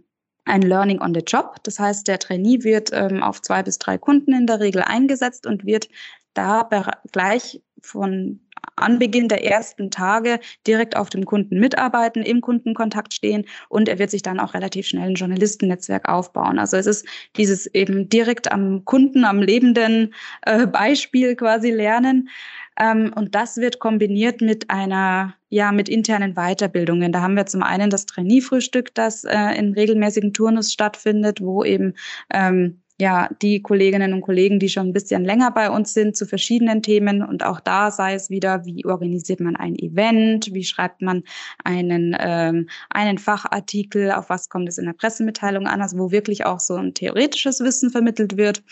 ein 0.45 0.61
Learning 0.61 1.01
on 1.01 1.13
the 1.13 1.21
Job. 1.25 1.55
Das 1.63 1.79
heißt, 1.79 2.07
der 2.07 2.19
Trainee 2.19 2.63
wird 2.63 2.89
ähm, 2.93 3.21
auf 3.23 3.41
zwei 3.41 3.63
bis 3.63 3.77
drei 3.77 3.97
Kunden 3.97 4.33
in 4.33 4.47
der 4.47 4.59
Regel 4.59 4.81
eingesetzt 4.81 5.45
und 5.45 5.65
wird 5.65 5.87
da 6.33 6.67
gleich 7.11 7.61
von 7.81 8.39
Anbeginn 8.75 9.27
der 9.27 9.43
ersten 9.43 9.91
Tage 9.91 10.39
direkt 10.67 10.95
auf 10.95 11.09
dem 11.09 11.25
Kunden 11.25 11.59
mitarbeiten, 11.59 12.23
im 12.23 12.41
Kundenkontakt 12.41 13.13
stehen 13.13 13.45
und 13.69 13.89
er 13.89 13.99
wird 13.99 14.11
sich 14.11 14.21
dann 14.21 14.39
auch 14.39 14.53
relativ 14.53 14.87
schnell 14.87 15.09
ein 15.09 15.15
Journalistennetzwerk 15.15 16.07
aufbauen. 16.07 16.59
Also 16.59 16.77
es 16.77 16.85
ist 16.85 17.05
dieses 17.37 17.67
eben 17.67 18.09
direkt 18.09 18.51
am 18.51 18.85
Kunden, 18.85 19.25
am 19.25 19.41
lebenden 19.41 20.13
äh, 20.43 20.67
Beispiel 20.67 21.35
quasi 21.35 21.71
lernen. 21.71 22.29
Ähm, 22.79 23.11
und 23.15 23.35
das 23.35 23.57
wird 23.57 23.79
kombiniert 23.79 24.41
mit 24.41 24.69
einer, 24.69 25.35
ja, 25.49 25.71
mit 25.71 25.89
internen 25.89 26.35
Weiterbildungen. 26.35 27.11
Da 27.11 27.21
haben 27.21 27.35
wir 27.35 27.45
zum 27.45 27.63
einen 27.63 27.89
das 27.89 28.05
Trainee-Frühstück, 28.05 28.93
das 28.95 29.23
äh, 29.23 29.57
in 29.57 29.73
regelmäßigen 29.73 30.33
Turnus 30.33 30.71
stattfindet, 30.71 31.41
wo 31.41 31.63
eben 31.63 31.93
ähm, 32.33 32.81
ja, 33.01 33.29
die 33.41 33.63
Kolleginnen 33.63 34.13
und 34.13 34.21
Kollegen, 34.21 34.59
die 34.59 34.69
schon 34.69 34.89
ein 34.89 34.93
bisschen 34.93 35.25
länger 35.25 35.49
bei 35.49 35.71
uns 35.71 35.93
sind, 35.93 36.15
zu 36.15 36.27
verschiedenen 36.27 36.83
Themen. 36.83 37.23
Und 37.23 37.43
auch 37.43 37.59
da 37.59 37.89
sei 37.89 38.13
es 38.13 38.29
wieder, 38.29 38.63
wie 38.65 38.85
organisiert 38.85 39.39
man 39.39 39.55
ein 39.55 39.75
Event, 39.75 40.53
wie 40.53 40.63
schreibt 40.63 41.01
man 41.01 41.23
einen, 41.63 42.15
ähm, 42.19 42.69
einen 42.91 43.17
Fachartikel, 43.17 44.11
auf 44.11 44.29
was 44.29 44.49
kommt 44.49 44.69
es 44.69 44.77
in 44.77 44.85
der 44.85 44.93
Pressemitteilung 44.93 45.65
an, 45.65 45.81
also 45.81 45.97
wo 45.97 46.11
wirklich 46.11 46.45
auch 46.45 46.59
so 46.59 46.75
ein 46.75 46.93
theoretisches 46.93 47.59
Wissen 47.61 47.89
vermittelt 47.89 48.37
wird, 48.37 48.63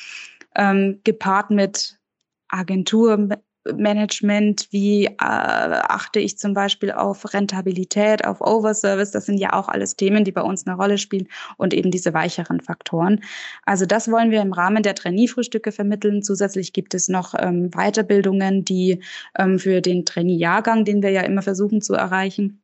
ähm, 0.55 0.99
gepaart 1.03 1.49
mit 1.49 1.97
Agentur, 2.49 3.29
Management, 3.65 4.67
wie 4.71 5.05
äh, 5.05 5.15
achte 5.19 6.19
ich 6.19 6.37
zum 6.37 6.53
Beispiel 6.53 6.91
auf 6.91 7.33
Rentabilität, 7.33 8.25
auf 8.25 8.41
Overservice, 8.41 9.11
das 9.11 9.25
sind 9.25 9.37
ja 9.37 9.53
auch 9.53 9.67
alles 9.67 9.95
Themen, 9.95 10.23
die 10.23 10.31
bei 10.31 10.41
uns 10.41 10.65
eine 10.65 10.75
Rolle 10.75 10.97
spielen 10.97 11.27
und 11.57 11.73
eben 11.73 11.91
diese 11.91 12.13
weicheren 12.13 12.61
Faktoren. 12.61 13.21
Also 13.65 13.85
das 13.85 14.09
wollen 14.09 14.31
wir 14.31 14.41
im 14.41 14.53
Rahmen 14.53 14.83
der 14.83 14.95
Trainee-Frühstücke 14.95 15.71
vermitteln. 15.71 16.23
Zusätzlich 16.23 16.73
gibt 16.73 16.93
es 16.93 17.09
noch 17.09 17.33
ähm, 17.37 17.71
Weiterbildungen, 17.71 18.63
die 18.63 19.01
ähm, 19.37 19.59
für 19.59 19.81
den 19.81 20.05
Trainee-Jahrgang, 20.05 20.85
den 20.85 21.01
wir 21.03 21.11
ja 21.11 21.21
immer 21.21 21.41
versuchen 21.41 21.81
zu 21.81 21.93
erreichen, 21.93 22.61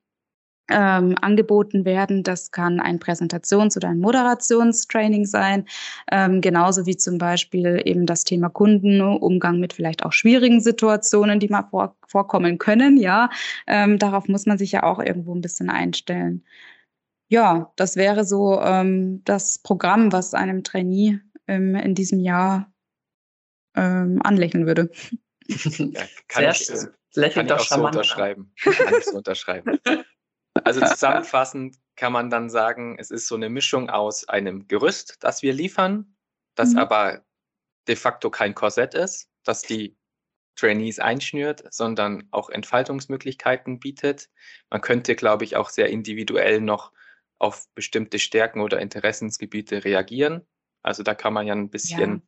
ähm, 0.70 1.16
angeboten 1.22 1.86
werden. 1.86 2.24
Das 2.24 2.52
kann 2.52 2.80
ein 2.80 3.00
Präsentations- 3.00 3.78
oder 3.78 3.90
ein 3.90 4.00
Moderationstraining 4.00 5.26
sein, 5.26 5.66
ähm, 6.12 6.42
genauso 6.42 6.86
wie 6.86 6.98
zum 6.98 7.18
Beispiel 7.18 7.82
eben 7.86 8.06
das 8.06 8.24
Thema 8.24 8.50
Kunden, 8.50 9.02
Umgang 9.02 9.60
mit 9.60 9.74
vielleicht 9.74 10.04
auch 10.04 10.14
schwierigen 10.14 10.62
Situationen, 10.62 11.40
die 11.40 11.50
mal 11.50 11.68
vor, 11.70 11.96
vorkommen 12.08 12.58
können. 12.58 12.98
Ja, 12.98 13.30
ähm, 13.68 14.00
darauf 14.00 14.28
muss 14.28 14.46
man 14.46 14.58
sich 14.58 14.72
ja 14.72 14.84
auch 14.84 15.00
irgendwo 15.00 15.36
ein 15.36 15.42
bisschen 15.42 15.70
einstellen. 15.70 16.44
Ja, 17.28 17.72
das 17.76 17.96
wäre 17.96 18.24
so 18.24 18.60
ähm, 18.62 19.24
das 19.26 19.60
Programm, 19.60 20.12
was 20.12 20.34
einem 20.34 20.64
Trainee 20.64 21.20
ähm, 21.48 21.76
in 21.76 21.96
diesem 21.96 22.20
Jahr 22.20 22.72
ähm, 23.76 24.20
anlächeln 24.24 24.66
würde. 24.66 24.90
Ja, 25.48 26.02
kann 26.28 26.42
Sehr 26.42 26.50
ich, 26.50 26.58
schön. 26.58 27.32
Kann 27.32 27.46
ich 27.46 27.52
auch 27.52 27.60
so 27.60 27.86
unterschreiben. 27.86 28.52
Kann 28.64 28.96
ich 28.98 29.06
so 29.06 29.18
unterschreiben. 29.18 29.78
Also 30.66 30.82
zusammenfassend 30.86 31.78
kann 31.96 32.12
man 32.12 32.30
dann 32.30 32.50
sagen, 32.50 32.98
es 33.00 33.12
ist 33.12 33.28
so 33.28 33.36
eine 33.36 33.50
Mischung 33.50 33.90
aus 33.90 34.28
einem 34.28 34.68
Gerüst, 34.68 35.18
das 35.22 35.42
wir 35.42 35.54
liefern, 35.54 36.16
das 36.56 36.74
mhm. 36.74 36.80
aber 36.80 37.22
de 37.88 37.96
facto 37.96 38.30
kein 38.30 38.56
Korsett 38.56 38.94
ist, 38.94 39.30
das 39.44 39.62
die 39.62 39.96
Trainees 40.56 41.00
einschnürt, 41.00 41.64
sondern 41.74 42.28
auch 42.32 42.50
Entfaltungsmöglichkeiten 42.50 43.80
bietet. 43.80 44.30
Man 44.70 44.82
könnte, 44.82 45.16
glaube 45.16 45.44
ich, 45.44 45.56
auch 45.56 45.70
sehr 45.70 45.90
individuell 45.90 46.62
noch 46.62 46.92
auf 47.40 47.66
bestimmte 47.76 48.20
Stärken 48.20 48.62
oder 48.62 48.80
Interessensgebiete 48.80 49.84
reagieren. 49.84 50.48
Also 50.82 51.04
da 51.04 51.14
kann 51.14 51.34
man 51.34 51.46
ja 51.46 51.54
ein 51.54 51.70
bisschen 51.70 52.12
ja. 52.12 52.22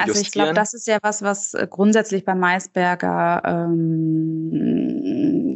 Also 0.00 0.12
justieren. 0.12 0.26
ich 0.26 0.32
glaube, 0.32 0.54
das 0.54 0.74
ist 0.74 0.86
ja 0.86 0.98
was, 1.02 1.22
was 1.22 1.54
äh, 1.54 1.66
grundsätzlich 1.68 2.24
bei 2.24 2.36
Maisberger 2.36 3.42
ähm, 3.44 5.47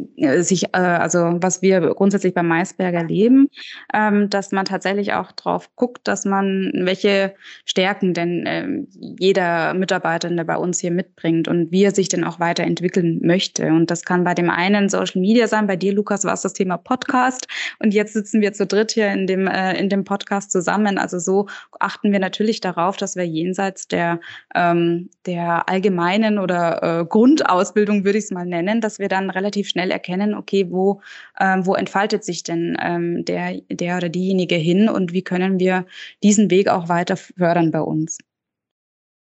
sich, 0.43 0.75
äh, 0.75 0.79
also 0.79 1.39
was 1.41 1.63
wir 1.63 1.81
grundsätzlich 1.95 2.35
bei 2.35 2.43
Maisberger 2.43 3.05
leben, 3.05 3.49
ähm, 3.93 4.31
dass 4.31 4.53
man 4.53 4.65
tatsächlich 4.65 5.13
auch 5.15 5.33
drauf 5.33 5.71
guckt, 5.77 6.07
dass 6.09 6.25
man 6.25 6.73
welche 6.75 7.35
Stärken 7.65 8.15
denn 8.15 8.45
ähm, 8.47 8.89
jeder 8.93 9.75
Mitarbeitende 9.75 10.45
bei 10.45 10.57
uns 10.57 10.81
hier 10.81 10.91
mitbringt 10.91 11.49
und 11.49 11.73
wie 11.73 11.85
er 11.85 11.95
sich 11.95 12.09
denn 12.09 12.25
auch 12.25 12.41
weiterentwickeln 12.41 13.21
möchte. 13.23 13.67
Und 13.69 13.91
das 13.91 14.05
kann 14.05 14.25
bei 14.25 14.35
dem 14.35 14.51
einen 14.51 14.89
Social 14.89 15.21
Media 15.21 15.47
sein. 15.47 15.67
Bei 15.67 15.77
dir, 15.77 15.93
Lukas, 15.93 16.25
war 16.25 16.35
es 16.35 16.43
das 16.43 16.53
Thema 16.53 16.77
Podcast. 16.77 17.47
Und 17.79 17.95
jetzt 17.95 18.13
sitzen 18.13 18.41
wir 18.41 18.53
zu 18.53 18.67
dritt 18.67 18.93
hier 18.93 19.13
in 19.13 19.27
dem, 19.27 19.47
äh, 19.47 19.79
in 19.79 19.89
dem 19.89 20.05
Podcast 20.05 20.51
zusammen. 20.51 20.99
Also 20.99 21.19
so 21.19 21.49
achten 21.81 22.13
wir 22.13 22.21
natürlich 22.21 22.61
darauf, 22.61 22.97
dass 22.97 23.17
wir 23.17 23.27
jenseits 23.27 23.89
der 23.89 24.21
ähm, 24.55 25.11
der 25.27 25.69
allgemeinen 25.69 26.39
oder 26.39 27.01
äh, 27.01 27.05
Grundausbildung, 27.05 28.05
würde 28.05 28.19
ich 28.19 28.25
es 28.25 28.31
mal 28.31 28.47
nennen, 28.47 28.81
dass 28.81 28.99
wir 28.99 29.09
dann 29.09 29.31
relativ 29.31 29.69
schnell 29.69 29.91
erkennen, 29.91 30.12
okay, 30.35 30.71
wo, 30.71 31.01
ähm, 31.41 31.67
wo 31.67 31.75
entfaltet 31.75 32.25
sich 32.25 32.43
denn 32.43 32.77
ähm, 32.81 33.25
der, 33.25 33.61
der 33.71 33.97
oder 33.97 34.09
diejenige 34.09 34.57
hin 34.57 34.89
und 34.89 35.13
wie 35.13 35.23
können 35.23 35.59
wir 35.59 35.87
diesen 36.23 36.51
Weg 36.51 36.69
auch 36.69 36.89
weiter 36.89 37.17
fördern 37.17 37.71
bei 37.71 37.81
uns. 37.81 38.19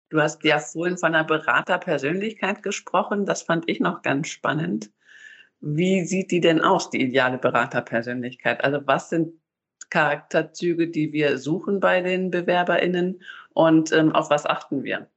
Du 0.10 0.22
hast 0.22 0.44
ja 0.44 0.60
vorhin 0.60 0.98
von 0.98 1.16
einer 1.16 1.24
Beraterpersönlichkeit 1.24 2.64
gesprochen. 2.64 3.26
Das 3.26 3.42
fand 3.42 3.70
ich 3.70 3.80
noch 3.80 4.02
ganz 4.02 4.28
spannend. 4.28 4.92
Wie 5.62 6.06
sieht 6.06 6.32
die 6.32 6.42
denn 6.42 6.62
aus, 6.62 6.90
die 6.90 7.02
ideale 7.02 7.38
Beraterpersönlichkeit? 7.38 8.64
Also 8.64 8.82
was 8.86 9.10
sind 9.10 9.34
Charakterzüge, 9.90 10.90
die 10.90 11.12
wir 11.12 11.38
suchen 11.38 11.80
bei 11.80 12.02
den 12.02 12.32
BewerberInnen 12.32 13.22
und 13.54 13.92
ähm, 13.92 14.12
auf 14.12 14.30
was 14.30 14.46
achten 14.46 14.84
wir? 14.84 15.10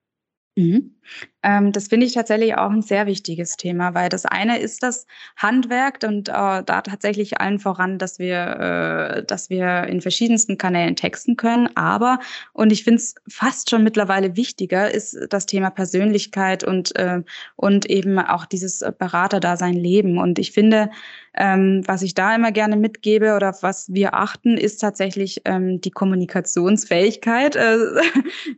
Mhm. 0.56 0.96
Ähm, 1.44 1.70
das 1.70 1.88
finde 1.88 2.06
ich 2.06 2.14
tatsächlich 2.14 2.56
auch 2.56 2.70
ein 2.70 2.82
sehr 2.82 3.06
wichtiges 3.06 3.56
Thema, 3.56 3.94
weil 3.94 4.08
das 4.08 4.26
eine 4.26 4.58
ist 4.58 4.82
das 4.82 5.06
Handwerk 5.36 5.98
und 6.04 6.28
äh, 6.28 6.32
da 6.32 6.62
tatsächlich 6.62 7.40
allen 7.40 7.60
voran, 7.60 7.98
dass 7.98 8.18
wir, 8.18 9.18
äh, 9.18 9.24
dass 9.24 9.48
wir 9.48 9.84
in 9.84 10.00
verschiedensten 10.00 10.58
Kanälen 10.58 10.96
texten 10.96 11.36
können. 11.36 11.68
Aber, 11.76 12.18
und 12.52 12.72
ich 12.72 12.82
finde 12.82 12.98
es 12.98 13.14
fast 13.28 13.70
schon 13.70 13.84
mittlerweile 13.84 14.36
wichtiger, 14.36 14.92
ist 14.92 15.16
das 15.30 15.46
Thema 15.46 15.70
Persönlichkeit 15.70 16.64
und, 16.64 16.96
äh, 16.96 17.22
und 17.54 17.86
eben 17.86 18.18
auch 18.18 18.44
dieses 18.44 18.84
Beraterdasein 18.98 19.74
leben. 19.74 20.18
Und 20.18 20.40
ich 20.40 20.50
finde, 20.50 20.90
ähm, 21.34 21.82
was 21.86 22.02
ich 22.02 22.14
da 22.14 22.34
immer 22.34 22.50
gerne 22.50 22.76
mitgebe 22.76 23.36
oder 23.36 23.56
was 23.60 23.92
wir 23.92 24.14
achten, 24.14 24.58
ist 24.58 24.78
tatsächlich 24.78 25.42
ähm, 25.44 25.80
die 25.80 25.92
Kommunikationsfähigkeit. 25.92 27.54
Äh, 27.54 27.76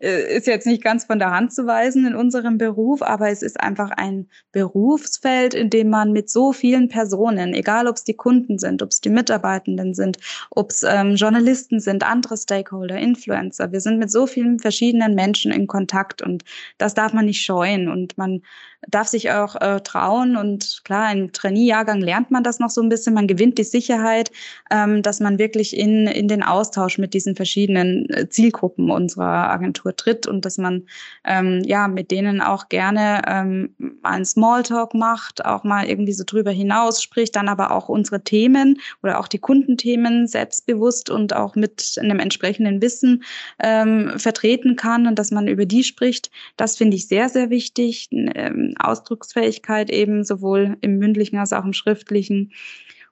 ist 0.37 0.47
jetzt 0.47 0.66
nicht 0.66 0.83
ganz 0.83 1.05
von 1.05 1.19
der 1.19 1.31
Hand 1.31 1.53
zu 1.53 1.66
weisen 1.66 2.07
in 2.07 2.14
unserem 2.14 2.57
Beruf, 2.70 3.02
aber 3.02 3.30
es 3.30 3.42
ist 3.42 3.59
einfach 3.59 3.90
ein 3.90 4.28
Berufsfeld, 4.52 5.54
in 5.54 5.70
dem 5.70 5.90
man 5.90 6.12
mit 6.12 6.30
so 6.30 6.52
vielen 6.52 6.88
Personen, 6.88 7.52
egal 7.52 7.88
ob 7.88 7.96
es 7.96 8.04
die 8.04 8.14
Kunden 8.14 8.59
sind, 8.59 8.80
ob 8.83 8.90
es 8.90 9.00
die 9.00 9.11
Mitarbeitenden 9.11 9.94
sind, 9.94 10.18
ob 10.50 10.70
es 10.70 10.85
ähm, 10.85 11.16
Journalisten 11.16 11.80
sind, 11.80 12.04
andere 12.04 12.37
Stakeholder, 12.37 12.96
Influencer, 12.96 13.72
wir 13.72 13.80
sind 13.80 13.98
mit 13.98 14.12
so 14.12 14.26
vielen 14.26 14.61
verschiedenen 14.61 15.14
Menschen 15.14 15.50
in 15.50 15.66
Kontakt 15.66 16.22
und 16.22 16.44
das 16.78 16.94
darf 16.94 17.12
man 17.12 17.26
nicht 17.26 17.42
scheuen 17.42 17.88
und 17.88 18.16
man 18.16 18.42
darf 18.88 19.09
sich 19.09 19.31
auch 19.31 19.57
äh, 19.61 19.81
trauen 19.81 20.37
und 20.37 20.81
klar, 20.85 21.12
im 21.12 21.33
Trainee-Jahrgang 21.33 22.01
lernt 22.01 22.31
man 22.31 22.43
das 22.43 22.59
noch 22.59 22.71
so 22.71 22.81
ein 22.81 22.88
bisschen, 22.88 23.14
man 23.14 23.27
gewinnt 23.27 23.59
die 23.59 23.64
Sicherheit, 23.64 24.31
ähm, 24.71 25.03
dass 25.03 25.21
man 25.21 25.38
wirklich 25.38 25.77
in, 25.77 26.07
in 26.07 26.29
den 26.29 26.43
Austausch 26.43 26.99
mit 26.99 27.12
diesen 27.12 27.37
verschiedenen 27.37 28.09
äh, 28.11 28.29
Zielgruppen 28.29 28.90
unserer 28.90 29.51
Agentur 29.51 29.95
tritt 29.95 30.27
und 30.27 30.45
dass 30.45 30.57
man 30.57 30.87
ähm, 31.25 31.62
ja 31.64 31.88
mit 31.88 32.11
denen 32.11 32.40
auch 32.40 32.69
gerne 32.69 33.23
ähm, 33.27 33.75
mal 33.79 34.12
einen 34.12 34.25
Smalltalk 34.25 34.95
macht, 34.95 35.45
auch 35.45 35.62
mal 35.64 35.87
irgendwie 35.87 36.12
so 36.12 36.25
drüber 36.25 36.51
hinaus 36.51 37.03
spricht, 37.03 37.37
dann 37.37 37.49
aber 37.49 37.73
auch 37.73 37.88
unsere 37.88 38.25
Themen 38.25 38.81
oder 39.03 39.21
auch 39.21 39.29
die 39.29 39.38
Kundenthemen 39.38 40.27
selbstbewusst 40.27 41.11
und 41.11 41.37
auch 41.37 41.55
mit 41.55 41.99
einem 42.01 42.19
entsprechenden 42.19 42.81
Wissen 42.81 43.25
ähm, 43.62 44.12
vertreten 44.16 44.77
kann 44.77 45.07
und 45.07 45.19
dass 45.19 45.31
man 45.31 45.49
über 45.49 45.66
die 45.66 45.85
spricht. 45.85 46.31
Das 46.57 46.77
finde 46.77 46.97
ich 46.97 47.09
sehr, 47.09 47.29
sehr 47.29 47.51
wichtig. 47.51 48.09
Ähm, 48.11 48.69
Ausdrucksfähigkeit 48.78 49.90
eben 49.90 50.24
sowohl 50.24 50.76
im 50.80 50.98
mündlichen 50.98 51.38
als 51.38 51.52
auch 51.52 51.64
im 51.64 51.72
schriftlichen. 51.72 52.52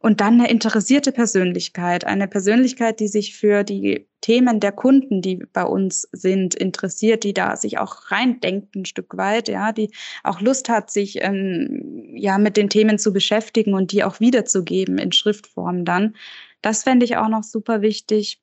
Und 0.00 0.20
dann 0.20 0.34
eine 0.34 0.48
interessierte 0.48 1.10
Persönlichkeit, 1.10 2.04
eine 2.04 2.28
Persönlichkeit, 2.28 3.00
die 3.00 3.08
sich 3.08 3.36
für 3.36 3.64
die 3.64 4.06
Themen 4.20 4.60
der 4.60 4.70
Kunden, 4.70 5.22
die 5.22 5.44
bei 5.52 5.64
uns 5.64 6.08
sind, 6.12 6.54
interessiert, 6.54 7.24
die 7.24 7.34
da 7.34 7.56
sich 7.56 7.78
auch 7.78 8.10
reindenkt 8.12 8.76
ein 8.76 8.84
Stück 8.84 9.16
weit, 9.16 9.48
ja, 9.48 9.72
die 9.72 9.90
auch 10.22 10.40
Lust 10.40 10.68
hat, 10.68 10.92
sich 10.92 11.18
ähm, 11.20 12.12
ja 12.14 12.38
mit 12.38 12.56
den 12.56 12.68
Themen 12.68 12.98
zu 12.98 13.12
beschäftigen 13.12 13.74
und 13.74 13.90
die 13.90 14.04
auch 14.04 14.20
wiederzugeben 14.20 14.98
in 14.98 15.10
Schriftform 15.10 15.84
dann. 15.84 16.14
Das 16.62 16.84
fände 16.84 17.04
ich 17.04 17.16
auch 17.16 17.28
noch 17.28 17.42
super 17.42 17.82
wichtig. 17.82 18.40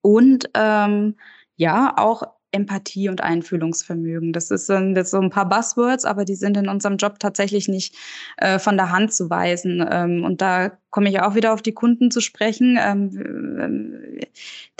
Und 0.00 0.50
ähm, 0.54 1.16
ja, 1.56 1.94
auch 1.96 2.35
Empathie 2.52 3.08
und 3.08 3.20
Einfühlungsvermögen. 3.20 4.32
Das 4.32 4.50
ist 4.50 4.68
jetzt 4.68 5.10
so 5.10 5.18
ein 5.18 5.30
paar 5.30 5.48
Buzzwords, 5.48 6.04
aber 6.04 6.24
die 6.24 6.36
sind 6.36 6.56
in 6.56 6.68
unserem 6.68 6.96
Job 6.96 7.18
tatsächlich 7.18 7.68
nicht 7.68 7.94
äh, 8.38 8.58
von 8.58 8.76
der 8.76 8.90
Hand 8.90 9.14
zu 9.14 9.30
weisen. 9.30 9.86
Ähm, 9.90 10.24
und 10.24 10.40
da 10.40 10.78
komme 10.96 11.10
ich 11.10 11.20
auch 11.20 11.34
wieder 11.34 11.52
auf 11.52 11.60
die 11.60 11.74
Kunden 11.74 12.10
zu 12.10 12.22
sprechen. 12.22 12.78
Ähm, 12.80 14.18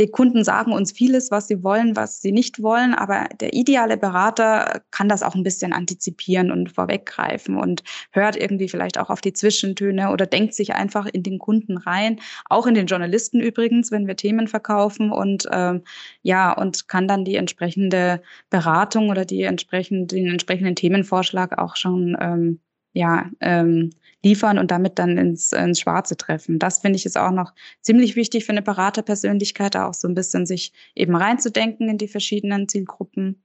die 0.01 0.07
Kunden 0.07 0.45
sagen 0.45 0.73
uns 0.73 0.91
vieles, 0.91 1.31
was 1.31 1.47
sie 1.47 1.63
wollen, 1.63 1.95
was 1.95 2.23
sie 2.23 2.33
nicht 2.33 2.63
wollen, 2.63 2.95
aber 2.95 3.29
der 3.39 3.53
ideale 3.53 3.99
Berater 3.99 4.81
kann 4.91 5.11
das 5.11 5.23
auch 5.23 5.35
ein 5.35 5.43
bisschen 5.43 5.75
antizipieren 5.75 6.51
und 6.51 6.73
vorweggreifen 6.73 7.59
und 7.59 7.83
hört 8.13 8.35
irgendwie 8.35 8.71
vielleicht 8.71 8.99
auch 8.99 9.11
auf 9.11 9.21
die 9.21 9.35
Zwischentöne 9.35 10.11
oder 10.11 10.25
denkt 10.25 10.55
sich 10.55 10.75
einfach 10.75 11.05
in 11.05 11.23
den 11.23 11.39
Kunden 11.39 11.77
rein, 11.77 12.19
auch 12.47 12.67
in 12.67 12.73
den 12.73 12.87
Journalisten 12.87 13.41
übrigens, 13.41 13.91
wenn 13.91 14.07
wir 14.07 14.17
Themen 14.17 14.49
verkaufen 14.49 15.13
und 15.13 15.47
ähm, 15.53 15.83
ja, 16.23 16.51
und 16.51 16.89
kann 16.89 17.09
dann 17.09 17.27
die 17.27 17.37
entsprechende 17.37 18.23
Beratung 18.49 19.11
oder 19.11 19.27
die 19.27 19.43
entsprechend, 19.43 20.13
den 20.13 20.29
entsprechenden 20.29 20.77
Themenvorschlag 20.77 21.59
auch 21.59 21.77
schon 21.77 22.17
ähm, 22.19 22.61
ja, 22.97 23.29
ähm, 23.41 23.91
liefern 24.27 24.59
und 24.59 24.71
damit 24.73 24.99
dann 24.99 25.19
ins, 25.19 25.53
ins 25.53 25.81
Schwarze 25.81 26.17
treffen. 26.17 26.59
Das 26.59 26.81
finde 26.81 26.97
ich 26.97 27.07
ist 27.07 27.17
auch 27.17 27.31
noch 27.31 27.55
ziemlich 27.81 28.17
wichtig 28.17 28.45
für 28.45 28.53
eine 28.53 28.63
Beraterpersönlichkeit, 28.63 29.77
da 29.77 29.87
auch 29.87 29.95
so 29.95 30.09
ein 30.09 30.15
bisschen 30.15 30.47
sich 30.47 30.73
eben 30.95 31.15
reinzudenken 31.15 31.89
in 31.89 31.99
die 31.99 32.09
verschiedenen 32.09 32.69
Zielgruppen. 32.69 33.45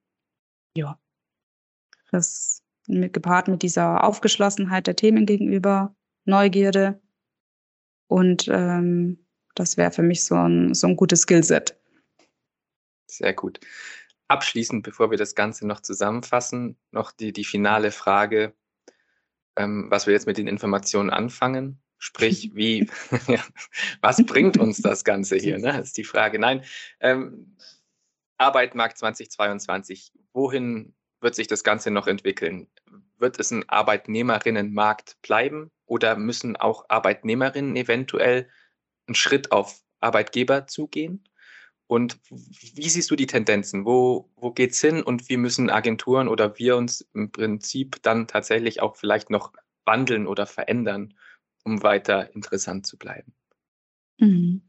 Ja. 0.75 0.99
Das 2.11 2.63
mit, 2.87 3.13
gepaart 3.13 3.47
mit 3.47 3.61
dieser 3.61 4.03
Aufgeschlossenheit 4.03 4.87
der 4.87 4.95
Themen 4.95 5.25
gegenüber, 5.25 5.95
Neugierde. 6.25 6.99
Und 8.07 8.47
ähm, 8.47 9.25
das 9.53 9.77
wäre 9.77 9.91
für 9.91 10.03
mich 10.03 10.25
so 10.25 10.35
ein, 10.35 10.73
so 10.73 10.87
ein 10.87 10.95
gutes 10.95 11.21
Skillset. 11.21 11.79
Sehr 13.07 13.33
gut. 13.33 13.59
Abschließend, 14.27 14.83
bevor 14.83 15.11
wir 15.11 15.17
das 15.17 15.35
Ganze 15.35 15.67
noch 15.67 15.81
zusammenfassen, 15.81 16.77
noch 16.91 17.11
die, 17.11 17.33
die 17.33 17.43
finale 17.43 17.91
Frage 17.91 18.55
ähm, 19.55 19.87
was 19.89 20.07
wir 20.07 20.13
jetzt 20.13 20.27
mit 20.27 20.37
den 20.37 20.47
Informationen 20.47 21.09
anfangen. 21.09 21.81
Sprich, 21.97 22.51
wie, 22.55 22.89
was 24.01 24.25
bringt 24.25 24.57
uns 24.57 24.81
das 24.81 25.03
Ganze 25.03 25.37
hier? 25.37 25.57
Ne? 25.57 25.73
Das 25.73 25.87
ist 25.87 25.97
die 25.97 26.03
Frage. 26.03 26.39
Nein, 26.39 26.63
ähm, 26.99 27.55
Arbeitmarkt 28.37 28.97
2022, 28.97 30.11
wohin 30.33 30.95
wird 31.19 31.35
sich 31.35 31.47
das 31.47 31.63
Ganze 31.63 31.91
noch 31.91 32.07
entwickeln? 32.07 32.67
Wird 33.17 33.39
es 33.39 33.51
ein 33.51 33.69
Arbeitnehmerinnenmarkt 33.69 35.21
bleiben 35.21 35.69
oder 35.85 36.15
müssen 36.15 36.55
auch 36.55 36.85
Arbeitnehmerinnen 36.89 37.75
eventuell 37.75 38.49
einen 39.05 39.15
Schritt 39.15 39.51
auf 39.51 39.83
Arbeitgeber 39.99 40.65
zugehen? 40.65 41.23
Und 41.91 42.19
wie 42.30 42.88
siehst 42.88 43.12
du 43.12 43.17
die 43.17 43.27
Tendenzen? 43.27 43.84
Wo, 43.84 44.30
wo 44.38 44.54
es 44.58 44.80
hin 44.80 45.04
und 45.04 45.27
wie 45.27 45.36
müssen 45.36 45.69
Agenturen 45.69 46.30
oder 46.30 46.58
wir 46.58 46.77
uns 46.77 47.06
im 47.13 47.34
Prinzip 47.34 48.01
dann 48.01 48.27
tatsächlich 48.27 48.82
auch 48.82 48.95
vielleicht 48.95 49.30
noch 49.30 49.51
wandeln 49.84 50.25
oder 50.25 50.45
verändern, 50.45 51.13
um 51.65 51.84
weiter 51.84 52.34
interessant 52.34 52.88
zu 52.88 52.97
bleiben? 52.97 53.34
Mhm. 54.19 54.62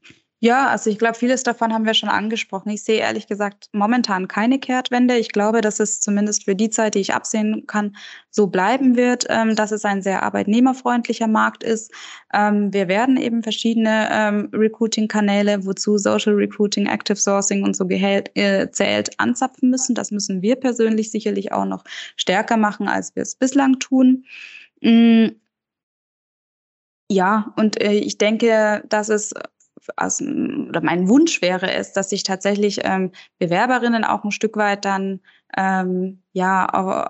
Ja, 0.44 0.66
also 0.70 0.90
ich 0.90 0.98
glaube, 0.98 1.14
vieles 1.16 1.44
davon 1.44 1.72
haben 1.72 1.86
wir 1.86 1.94
schon 1.94 2.08
angesprochen. 2.08 2.70
Ich 2.70 2.82
sehe 2.82 2.98
ehrlich 2.98 3.28
gesagt 3.28 3.68
momentan 3.72 4.26
keine 4.26 4.58
Kehrtwende. 4.58 5.16
Ich 5.16 5.28
glaube, 5.30 5.60
dass 5.60 5.78
es 5.78 6.00
zumindest 6.00 6.46
für 6.46 6.56
die 6.56 6.68
Zeit, 6.68 6.96
die 6.96 6.98
ich 6.98 7.14
absehen 7.14 7.64
kann, 7.68 7.94
so 8.28 8.48
bleiben 8.48 8.96
wird, 8.96 9.24
ähm, 9.28 9.54
dass 9.54 9.70
es 9.70 9.84
ein 9.84 10.02
sehr 10.02 10.24
arbeitnehmerfreundlicher 10.24 11.28
Markt 11.28 11.62
ist. 11.62 11.92
Ähm, 12.34 12.72
wir 12.72 12.88
werden 12.88 13.18
eben 13.18 13.44
verschiedene 13.44 14.08
ähm, 14.10 14.48
Recruiting-Kanäle, 14.52 15.64
wozu 15.64 15.96
Social 15.96 16.34
Recruiting, 16.34 16.86
Active 16.86 17.14
Sourcing 17.14 17.62
und 17.62 17.76
so 17.76 17.88
äh, 17.88 18.68
zählt, 18.72 19.20
anzapfen 19.20 19.70
müssen. 19.70 19.94
Das 19.94 20.10
müssen 20.10 20.42
wir 20.42 20.56
persönlich 20.56 21.12
sicherlich 21.12 21.52
auch 21.52 21.66
noch 21.66 21.84
stärker 22.16 22.56
machen, 22.56 22.88
als 22.88 23.14
wir 23.14 23.22
es 23.22 23.36
bislang 23.36 23.78
tun. 23.78 24.24
Mm. 24.80 25.28
Ja, 27.08 27.52
und 27.56 27.80
äh, 27.80 27.92
ich 27.92 28.18
denke, 28.18 28.82
dass 28.88 29.08
es 29.08 29.32
aus, 29.96 30.20
oder 30.20 30.80
mein 30.82 31.08
Wunsch 31.08 31.42
wäre 31.42 31.72
es, 31.72 31.92
dass 31.92 32.10
sich 32.10 32.22
tatsächlich 32.22 32.80
ähm, 32.84 33.12
Bewerberinnen 33.38 34.04
auch 34.04 34.24
ein 34.24 34.30
Stück 34.30 34.56
weit 34.56 34.84
dann 34.84 35.20
ähm, 35.56 36.22
ja 36.32 36.66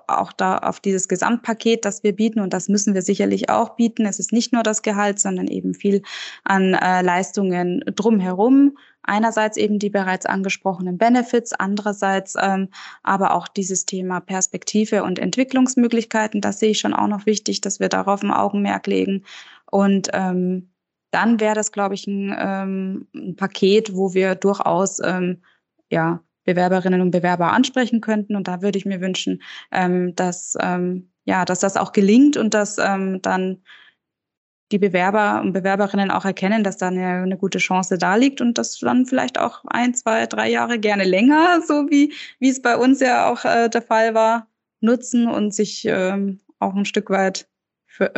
auch, 0.08 0.32
da 0.32 0.58
auf 0.58 0.80
dieses 0.80 1.06
Gesamtpaket, 1.06 1.85
das 1.85 2.02
wir 2.02 2.14
bieten 2.14 2.40
und 2.40 2.52
das 2.52 2.68
müssen 2.68 2.94
wir 2.94 3.02
sicherlich 3.02 3.50
auch 3.50 3.76
bieten. 3.76 4.04
Es 4.04 4.18
ist 4.18 4.32
nicht 4.32 4.52
nur 4.52 4.62
das 4.62 4.82
Gehalt, 4.82 5.20
sondern 5.20 5.46
eben 5.46 5.74
viel 5.74 6.02
an 6.44 6.74
äh, 6.74 7.02
Leistungen 7.02 7.85
drumherum. 7.87 8.76
Einerseits 9.04 9.56
eben 9.56 9.78
die 9.78 9.90
bereits 9.90 10.26
angesprochenen 10.26 10.98
Benefits, 10.98 11.52
andererseits 11.52 12.35
ähm, 12.40 12.68
aber 13.02 13.35
auch 13.35 13.48
dieses 13.48 13.85
Thema 13.85 14.20
Perspektive 14.20 15.02
und 15.02 15.18
Entwicklungsmöglichkeiten. 15.18 16.40
Das 16.40 16.61
sehe 16.61 16.70
ich 16.70 16.80
schon 16.80 16.94
auch 16.94 17.08
noch 17.08 17.26
wichtig, 17.26 17.61
dass 17.61 17.80
wir 17.80 17.88
darauf 17.88 18.22
ein 18.22 18.30
Augenmerk 18.30 18.87
legen. 18.87 19.24
Und 19.70 20.11
ähm, 20.12 20.71
dann 21.12 21.38
wäre 21.40 21.55
das, 21.55 21.72
glaube 21.72 21.94
ich, 21.94 22.07
ein, 22.07 22.35
ähm, 22.37 23.07
ein, 23.14 23.37
Paket, 23.37 23.94
wo 23.94 24.14
wir 24.14 24.35
durchaus 24.35 24.98
ähm, 25.05 25.42
ja, 25.90 26.22
Bewerberinnen 26.44 27.01
und 27.01 27.11
Bewerber 27.12 27.53
ansprechen 27.53 28.01
könnten. 28.01 28.35
Und 28.35 28.48
da 28.48 28.62
würde 28.62 28.79
ich 28.79 28.87
mir 28.87 29.01
wünschen, 29.01 29.42
ähm, 29.70 30.16
dass, 30.16 30.57
ähm, 30.61 31.11
ja, 31.25 31.44
dass 31.44 31.61
das 31.61 31.77
auch 31.77 31.92
gelingt 31.92 32.37
und 32.37 32.55
dass 32.55 32.79
ähm, 32.79 33.20
dann 33.22 33.62
die 34.72 34.79
Bewerber 34.79 35.42
und 35.42 35.53
Bewerberinnen 35.53 36.11
auch 36.11 36.25
erkennen, 36.25 36.64
dass 36.64 36.79
da 36.79 36.88
eine, 36.88 37.22
eine, 37.22 37.37
gute 37.37 37.59
Chance 37.59 37.98
da 37.98 38.16
liegt 38.16 38.40
und 38.40 38.57
das 38.57 38.79
dann 38.79 39.05
vielleicht 39.05 39.38
auch 39.38 39.62
ein, 39.66 39.94
zwei, 39.94 40.27
drei 40.27 40.51
Jahre 40.51 40.79
gerne 40.79 41.05
länger, 41.05 41.61
so 41.66 41.90
wie, 41.90 42.14
wie 42.38 42.48
es 42.48 42.62
bei 42.62 42.79
uns 42.79 43.01
ja 43.01 43.31
auch 43.31 43.44
äh, 43.44 43.68
der 43.68 43.83
Fall 43.83 44.14
war, 44.14 44.48
nutzen 44.81 45.29
und 45.29 45.55
sich 45.55 45.85
ähm, 45.85 46.40
auch 46.59 46.75
ein 46.75 46.87
Stück 46.87 47.11
weit 47.11 47.46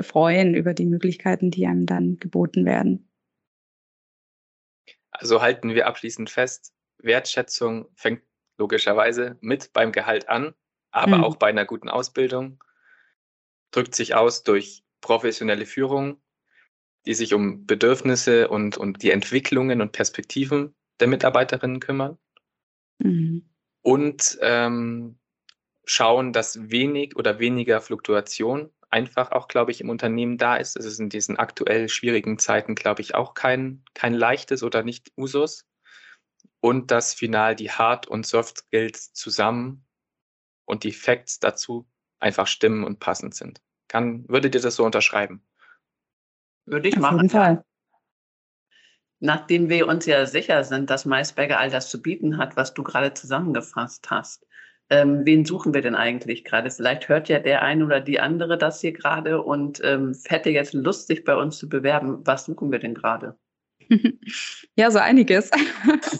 freuen 0.02 0.54
über 0.54 0.74
die 0.74 0.86
Möglichkeiten, 0.86 1.50
die 1.50 1.66
einem 1.66 1.86
dann 1.86 2.18
geboten 2.18 2.64
werden. 2.64 3.10
Also 5.10 5.42
halten 5.42 5.74
wir 5.74 5.86
abschließend 5.86 6.30
fest, 6.30 6.72
Wertschätzung 6.98 7.88
fängt 7.94 8.22
logischerweise 8.58 9.36
mit 9.40 9.72
beim 9.72 9.92
Gehalt 9.92 10.28
an, 10.28 10.54
aber 10.90 11.18
mhm. 11.18 11.24
auch 11.24 11.36
bei 11.36 11.48
einer 11.48 11.64
guten 11.64 11.88
Ausbildung, 11.88 12.62
drückt 13.70 13.94
sich 13.94 14.14
aus 14.14 14.44
durch 14.44 14.84
professionelle 15.00 15.66
Führung, 15.66 16.22
die 17.06 17.14
sich 17.14 17.34
um 17.34 17.66
Bedürfnisse 17.66 18.48
und, 18.48 18.76
und 18.76 19.02
die 19.02 19.10
Entwicklungen 19.10 19.80
und 19.80 19.92
Perspektiven 19.92 20.74
der 21.00 21.08
Mitarbeiterinnen 21.08 21.80
kümmern. 21.80 22.18
Mhm. 22.98 23.50
Und 23.82 24.38
ähm, 24.40 25.18
schauen, 25.84 26.32
dass 26.32 26.70
wenig 26.70 27.16
oder 27.16 27.38
weniger 27.38 27.80
Fluktuation 27.80 28.70
einfach 28.94 29.32
auch, 29.32 29.48
glaube 29.48 29.72
ich, 29.72 29.80
im 29.80 29.90
Unternehmen 29.90 30.38
da 30.38 30.54
ist. 30.54 30.76
Es 30.76 30.84
ist 30.84 31.00
in 31.00 31.08
diesen 31.08 31.36
aktuell 31.36 31.88
schwierigen 31.88 32.38
Zeiten, 32.38 32.76
glaube 32.76 33.02
ich, 33.02 33.16
auch 33.16 33.34
kein, 33.34 33.82
kein 33.92 34.14
leichtes 34.14 34.62
oder 34.62 34.84
nicht 34.84 35.10
Usus. 35.16 35.66
Und 36.60 36.92
dass 36.92 37.12
final 37.12 37.56
die 37.56 37.72
Hard- 37.72 38.06
und 38.06 38.24
Soft 38.24 38.58
Skills 38.58 39.12
zusammen 39.12 39.84
und 40.64 40.84
die 40.84 40.92
Facts 40.92 41.40
dazu 41.40 41.86
einfach 42.20 42.46
stimmen 42.46 42.84
und 42.84 43.00
passend 43.00 43.34
sind. 43.34 43.60
Kann, 43.88 44.28
würdet 44.28 44.54
ihr 44.54 44.60
das 44.60 44.76
so 44.76 44.84
unterschreiben? 44.84 45.44
Würde 46.64 46.88
ich 46.88 46.96
machen. 46.96 47.16
Auf 47.16 47.22
jeden 47.22 47.30
Fall. 47.30 47.64
Nachdem 49.18 49.68
wir 49.68 49.88
uns 49.88 50.06
ja 50.06 50.24
sicher 50.24 50.62
sind, 50.62 50.88
dass 50.88 51.04
Maisberger 51.04 51.58
all 51.58 51.70
das 51.70 51.90
zu 51.90 52.00
bieten 52.00 52.38
hat, 52.38 52.56
was 52.56 52.74
du 52.74 52.84
gerade 52.84 53.12
zusammengefasst 53.12 54.08
hast, 54.10 54.46
ähm, 54.90 55.24
wen 55.24 55.44
suchen 55.44 55.74
wir 55.74 55.82
denn 55.82 55.94
eigentlich 55.94 56.44
gerade? 56.44 56.70
Vielleicht 56.70 57.08
hört 57.08 57.28
ja 57.28 57.38
der 57.38 57.62
eine 57.62 57.84
oder 57.84 58.00
die 58.00 58.20
andere 58.20 58.58
das 58.58 58.80
hier 58.80 58.92
gerade 58.92 59.42
und 59.42 59.80
ähm, 59.84 60.12
hätte 60.26 60.50
jetzt 60.50 60.74
Lust, 60.74 61.06
sich 61.08 61.24
bei 61.24 61.36
uns 61.36 61.58
zu 61.58 61.68
bewerben. 61.68 62.20
Was 62.26 62.44
suchen 62.46 62.70
wir 62.72 62.78
denn 62.78 62.94
gerade? 62.94 63.36
Ja, 64.76 64.90
so 64.90 64.98
einiges. 64.98 65.50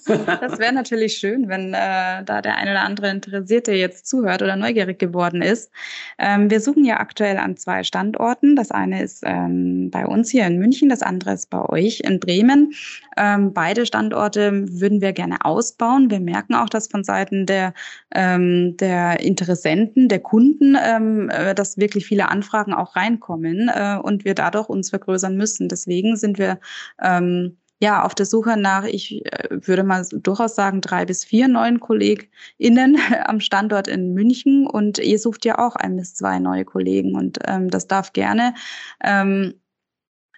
Das 0.07 0.59
wäre 0.59 0.73
natürlich 0.73 1.15
schön, 1.15 1.49
wenn 1.49 1.75
äh, 1.75 2.23
da 2.25 2.41
der 2.43 2.57
eine 2.57 2.73
oder 2.73 2.83
andere 2.83 3.11
Interessierte 3.11 3.73
jetzt 3.73 4.07
zuhört 4.07 4.43
oder 4.43 4.55
neugierig 4.55 4.99
geworden 4.99 5.43
ist. 5.43 5.71
Ähm, 6.19 6.51
wir 6.51 6.61
suchen 6.61 6.85
ja 6.85 7.01
aktuell 7.01 7.39
an 7.39 7.57
zwei 7.57 7.83
Standorten. 7.83 8.55
Das 8.55 8.71
eine 8.71 9.03
ist 9.03 9.23
ähm, 9.27 9.91
bei 9.91 10.07
uns 10.07 10.31
hier 10.31 10.47
in 10.47 10.59
München, 10.59 10.89
das 10.89 11.03
andere 11.03 11.33
ist 11.33 11.51
bei 11.51 11.63
euch 11.69 12.01
in 12.01 12.21
Bremen. 12.21 12.75
Ähm, 13.17 13.53
beide 13.53 13.87
Standorte 13.87 14.53
würden 14.81 15.01
wir 15.01 15.13
gerne 15.13 15.45
ausbauen. 15.45 16.11
Wir 16.11 16.21
merken 16.21 16.55
auch, 16.55 16.69
dass 16.69 16.89
von 16.89 17.03
Seiten 17.03 17.47
der, 17.47 17.75
ähm, 18.15 18.77
der 18.77 19.21
Interessenten, 19.21 20.09
der 20.09 20.21
Kunden, 20.21 20.77
ähm, 20.81 21.31
äh, 21.31 21.55
dass 21.55 21.79
wirklich 21.79 22.07
viele 22.07 22.29
Anfragen 22.29 22.75
auch 22.75 22.95
reinkommen 22.95 23.69
äh, 23.69 23.99
und 24.01 24.25
wir 24.25 24.35
dadurch 24.35 24.69
uns 24.69 24.91
vergrößern 24.91 25.37
müssen. 25.37 25.69
Deswegen 25.69 26.17
sind 26.17 26.39
wir 26.39 26.59
ähm, 27.03 27.54
ja, 27.85 28.03
auf 28.03 28.15
der 28.15 28.25
Suche 28.25 28.57
nach, 28.57 28.85
ich 28.85 29.27
äh, 29.27 29.49
würde 29.51 29.83
mal 29.85 30.07
durchaus 30.11 30.55
sagen, 30.55 30.81
drei 30.81 31.05
bis 31.05 31.23
vier 31.23 31.49
neuen 31.49 31.81
KollegInnen 31.81 32.97
am 33.27 33.41
Standort 33.41 33.89
in 33.89 34.15
München. 34.15 34.67
Und 34.67 34.99
ihr 34.99 35.19
sucht 35.19 35.45
ja 35.45 35.59
auch 35.59 35.77
ein 35.77 35.97
bis 35.97 36.15
zwei 36.15 36.39
neue 36.39 36.65
Kollegen. 36.65 37.15
Und 37.15 37.41
ähm, 37.47 37.69
das 37.69 37.87
darf 37.87 38.15
gerne 38.15 38.55
ähm, 39.03 39.53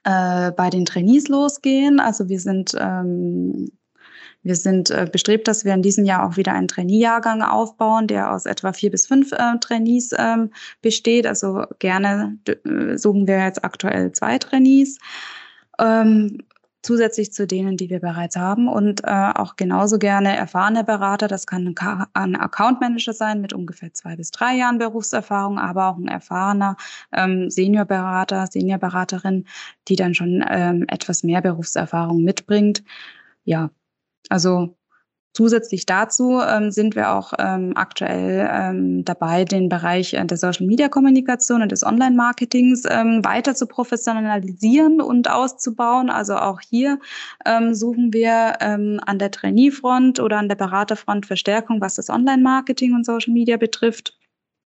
äh, 0.03 0.51
bei 0.51 0.71
den 0.71 0.87
Trainees 0.87 1.29
losgehen. 1.29 2.01
Also 2.01 2.29
wir 2.29 2.41
sind 2.41 2.75
ähm, 2.77 3.69
wir 4.43 4.57
sind 4.57 4.91
äh, 4.91 5.09
bestrebt, 5.11 5.47
dass 5.47 5.65
wir 5.65 5.75
in 5.75 5.83
diesem 5.83 6.05
Jahr 6.05 6.27
auch 6.27 6.37
wieder 6.37 6.53
einen 6.53 6.69
Trainee-Jahrgang 6.69 7.43
aufbauen, 7.43 8.09
der 8.09 8.33
aus 8.33 8.47
etwa 8.47 8.73
vier 8.73 8.91
bis 8.91 9.07
fünf 9.07 9.31
äh, 9.33 9.59
Trainees 9.61 10.11
ähm, 10.19 10.51
besteht. 10.83 11.27
Also 11.29 11.65
gerne 11.79 12.39
äh, 12.47 12.97
suchen 12.97 13.29
wir 13.29 13.45
jetzt 13.45 13.65
aktuell 13.65 14.11
zwei 14.13 14.39
Trainees. 14.39 14.99
Ähm, 15.79 16.39
zusätzlich 16.87 17.33
zu 17.33 17.47
denen, 17.47 17.77
die 17.77 17.91
wir 17.91 17.99
bereits 18.01 18.37
haben 18.37 18.69
und 18.69 19.03
äh, 19.05 19.33
auch 19.35 19.57
genauso 19.57 19.99
gerne 19.99 20.37
erfahrene 20.37 20.85
Berater. 20.85 21.27
Das 21.27 21.47
kann 21.47 21.67
ein, 21.67 22.07
ein 22.15 22.37
Account 22.37 22.81
Manager 22.81 23.13
sein 23.13 23.41
mit 23.41 23.53
ungefähr 23.53 23.93
zwei 23.93 24.15
bis 24.15 24.31
drei 24.31 24.55
Jahren 24.55 24.79
Berufserfahrung, 24.79 25.59
aber 25.59 25.89
auch 25.89 25.97
ein 25.97 26.07
erfahrener 26.07 26.77
ähm, 27.13 27.51
Seniorberater, 27.51 28.47
Seniorberaterin, 28.47 29.47
die 29.89 29.97
dann 29.97 30.15
schon 30.15 30.45
ähm, 30.49 30.85
etwas 30.89 31.25
mehr 31.25 31.43
Berufserfahrung 31.43 32.23
mitbringt. 32.23 32.85
Ja, 33.45 33.71
also 34.29 34.77
Zusätzlich 35.37 35.85
dazu 35.85 36.41
ähm, 36.41 36.71
sind 36.71 36.97
wir 36.97 37.13
auch 37.13 37.35
ähm, 37.39 37.73
aktuell 37.75 38.49
ähm, 38.51 39.05
dabei, 39.05 39.45
den 39.45 39.69
Bereich 39.69 40.15
äh, 40.15 40.25
der 40.25 40.39
Social 40.39 40.67
Media 40.67 40.89
Kommunikation 40.89 41.61
und 41.61 41.71
des 41.71 41.85
Online 41.85 42.17
Marketings 42.17 42.85
ähm, 42.89 43.23
weiter 43.23 43.55
zu 43.55 43.67
professionalisieren 43.67 45.03
und 45.03 45.29
auszubauen. 45.29 46.09
Also 46.09 46.37
auch 46.37 46.63
hier 46.63 46.99
ähm, 47.45 47.75
suchen 47.75 48.15
wir 48.15 48.55
ähm, 48.61 48.99
an 49.05 49.19
der 49.19 49.31
Trainee-Front 49.31 50.21
oder 50.21 50.39
an 50.39 50.49
der 50.49 50.57
Beraterfront 50.57 51.27
Verstärkung, 51.27 51.83
was 51.83 51.97
das 51.97 52.09
Online 52.09 52.43
Marketing 52.43 52.95
und 52.95 53.05
Social 53.05 53.35
Media 53.35 53.59
betrifft. 53.59 54.19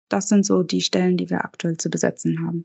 Das 0.09 0.31
sind 0.31 0.47
so 0.47 0.63
die 0.63 0.81
Stellen, 0.81 1.19
die 1.19 1.29
wir 1.29 1.45
aktuell 1.45 1.77
zu 1.77 1.91
besetzen 1.91 2.47
haben. 2.47 2.65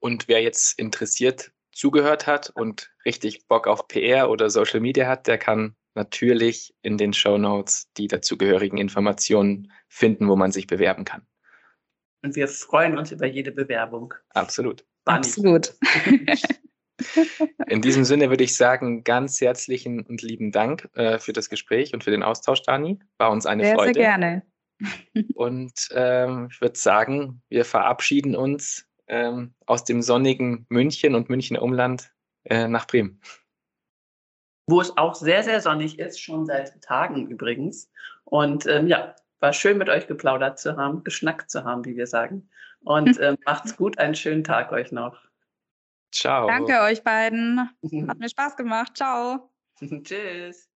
Und 0.00 0.26
wer 0.26 0.42
jetzt 0.42 0.76
interessiert 0.80 1.52
zugehört 1.70 2.26
hat 2.26 2.50
und 2.50 2.90
richtig 3.04 3.46
Bock 3.46 3.68
auf 3.68 3.86
PR 3.86 4.30
oder 4.30 4.50
Social 4.50 4.80
Media 4.80 5.06
hat, 5.06 5.28
der 5.28 5.38
kann 5.38 5.76
natürlich 5.94 6.74
in 6.82 6.98
den 6.98 7.12
Show 7.12 7.38
Notes 7.38 7.90
die 7.96 8.08
dazugehörigen 8.08 8.78
Informationen 8.78 9.72
finden, 9.88 10.28
wo 10.28 10.36
man 10.36 10.52
sich 10.52 10.66
bewerben 10.66 11.04
kann. 11.04 11.22
Und 12.22 12.36
wir 12.36 12.48
freuen 12.48 12.98
uns 12.98 13.12
über 13.12 13.26
jede 13.26 13.52
Bewerbung. 13.52 14.14
Absolut. 14.30 14.84
Absolut. 15.06 15.74
In 17.66 17.80
diesem 17.80 18.04
Sinne 18.04 18.28
würde 18.28 18.44
ich 18.44 18.56
sagen, 18.56 19.04
ganz 19.04 19.40
herzlichen 19.40 20.02
und 20.02 20.20
lieben 20.20 20.52
Dank 20.52 20.88
äh, 20.94 21.18
für 21.18 21.32
das 21.32 21.48
Gespräch 21.48 21.94
und 21.94 22.04
für 22.04 22.10
den 22.10 22.22
Austausch, 22.22 22.62
Dani. 22.62 22.98
War 23.16 23.30
uns 23.30 23.46
eine 23.46 23.64
sehr, 23.64 23.74
Freude. 23.74 23.94
Sehr 23.94 24.02
gerne. 24.02 24.42
Und 25.34 25.88
ähm, 25.92 26.48
ich 26.50 26.60
würde 26.60 26.78
sagen, 26.78 27.42
wir 27.48 27.64
verabschieden 27.64 28.36
uns 28.36 28.86
ähm, 29.08 29.54
aus 29.66 29.84
dem 29.84 30.02
sonnigen 30.02 30.66
München 30.68 31.14
und 31.14 31.30
Münchner 31.30 31.62
Umland 31.62 32.12
äh, 32.44 32.68
nach 32.68 32.86
Bremen 32.86 33.20
wo 34.70 34.80
es 34.80 34.96
auch 34.96 35.14
sehr, 35.14 35.42
sehr 35.42 35.60
sonnig 35.60 35.98
ist, 35.98 36.20
schon 36.20 36.46
seit 36.46 36.80
Tagen 36.82 37.28
übrigens. 37.28 37.90
Und 38.24 38.66
ähm, 38.66 38.86
ja, 38.86 39.14
war 39.40 39.52
schön 39.52 39.78
mit 39.78 39.88
euch 39.88 40.06
geplaudert 40.06 40.58
zu 40.58 40.76
haben, 40.76 41.02
geschnackt 41.04 41.50
zu 41.50 41.64
haben, 41.64 41.84
wie 41.84 41.96
wir 41.96 42.06
sagen. 42.06 42.48
Und 42.80 43.20
ähm, 43.20 43.36
macht's 43.46 43.76
gut, 43.76 43.98
einen 43.98 44.14
schönen 44.14 44.44
Tag 44.44 44.72
euch 44.72 44.92
noch. 44.92 45.18
Ciao. 46.12 46.46
Danke 46.46 46.80
euch 46.80 47.02
beiden. 47.02 47.58
Hat 47.58 47.72
mir 48.18 48.28
Spaß 48.28 48.56
gemacht. 48.56 48.96
Ciao. 48.96 49.50
Tschüss. 49.78 50.69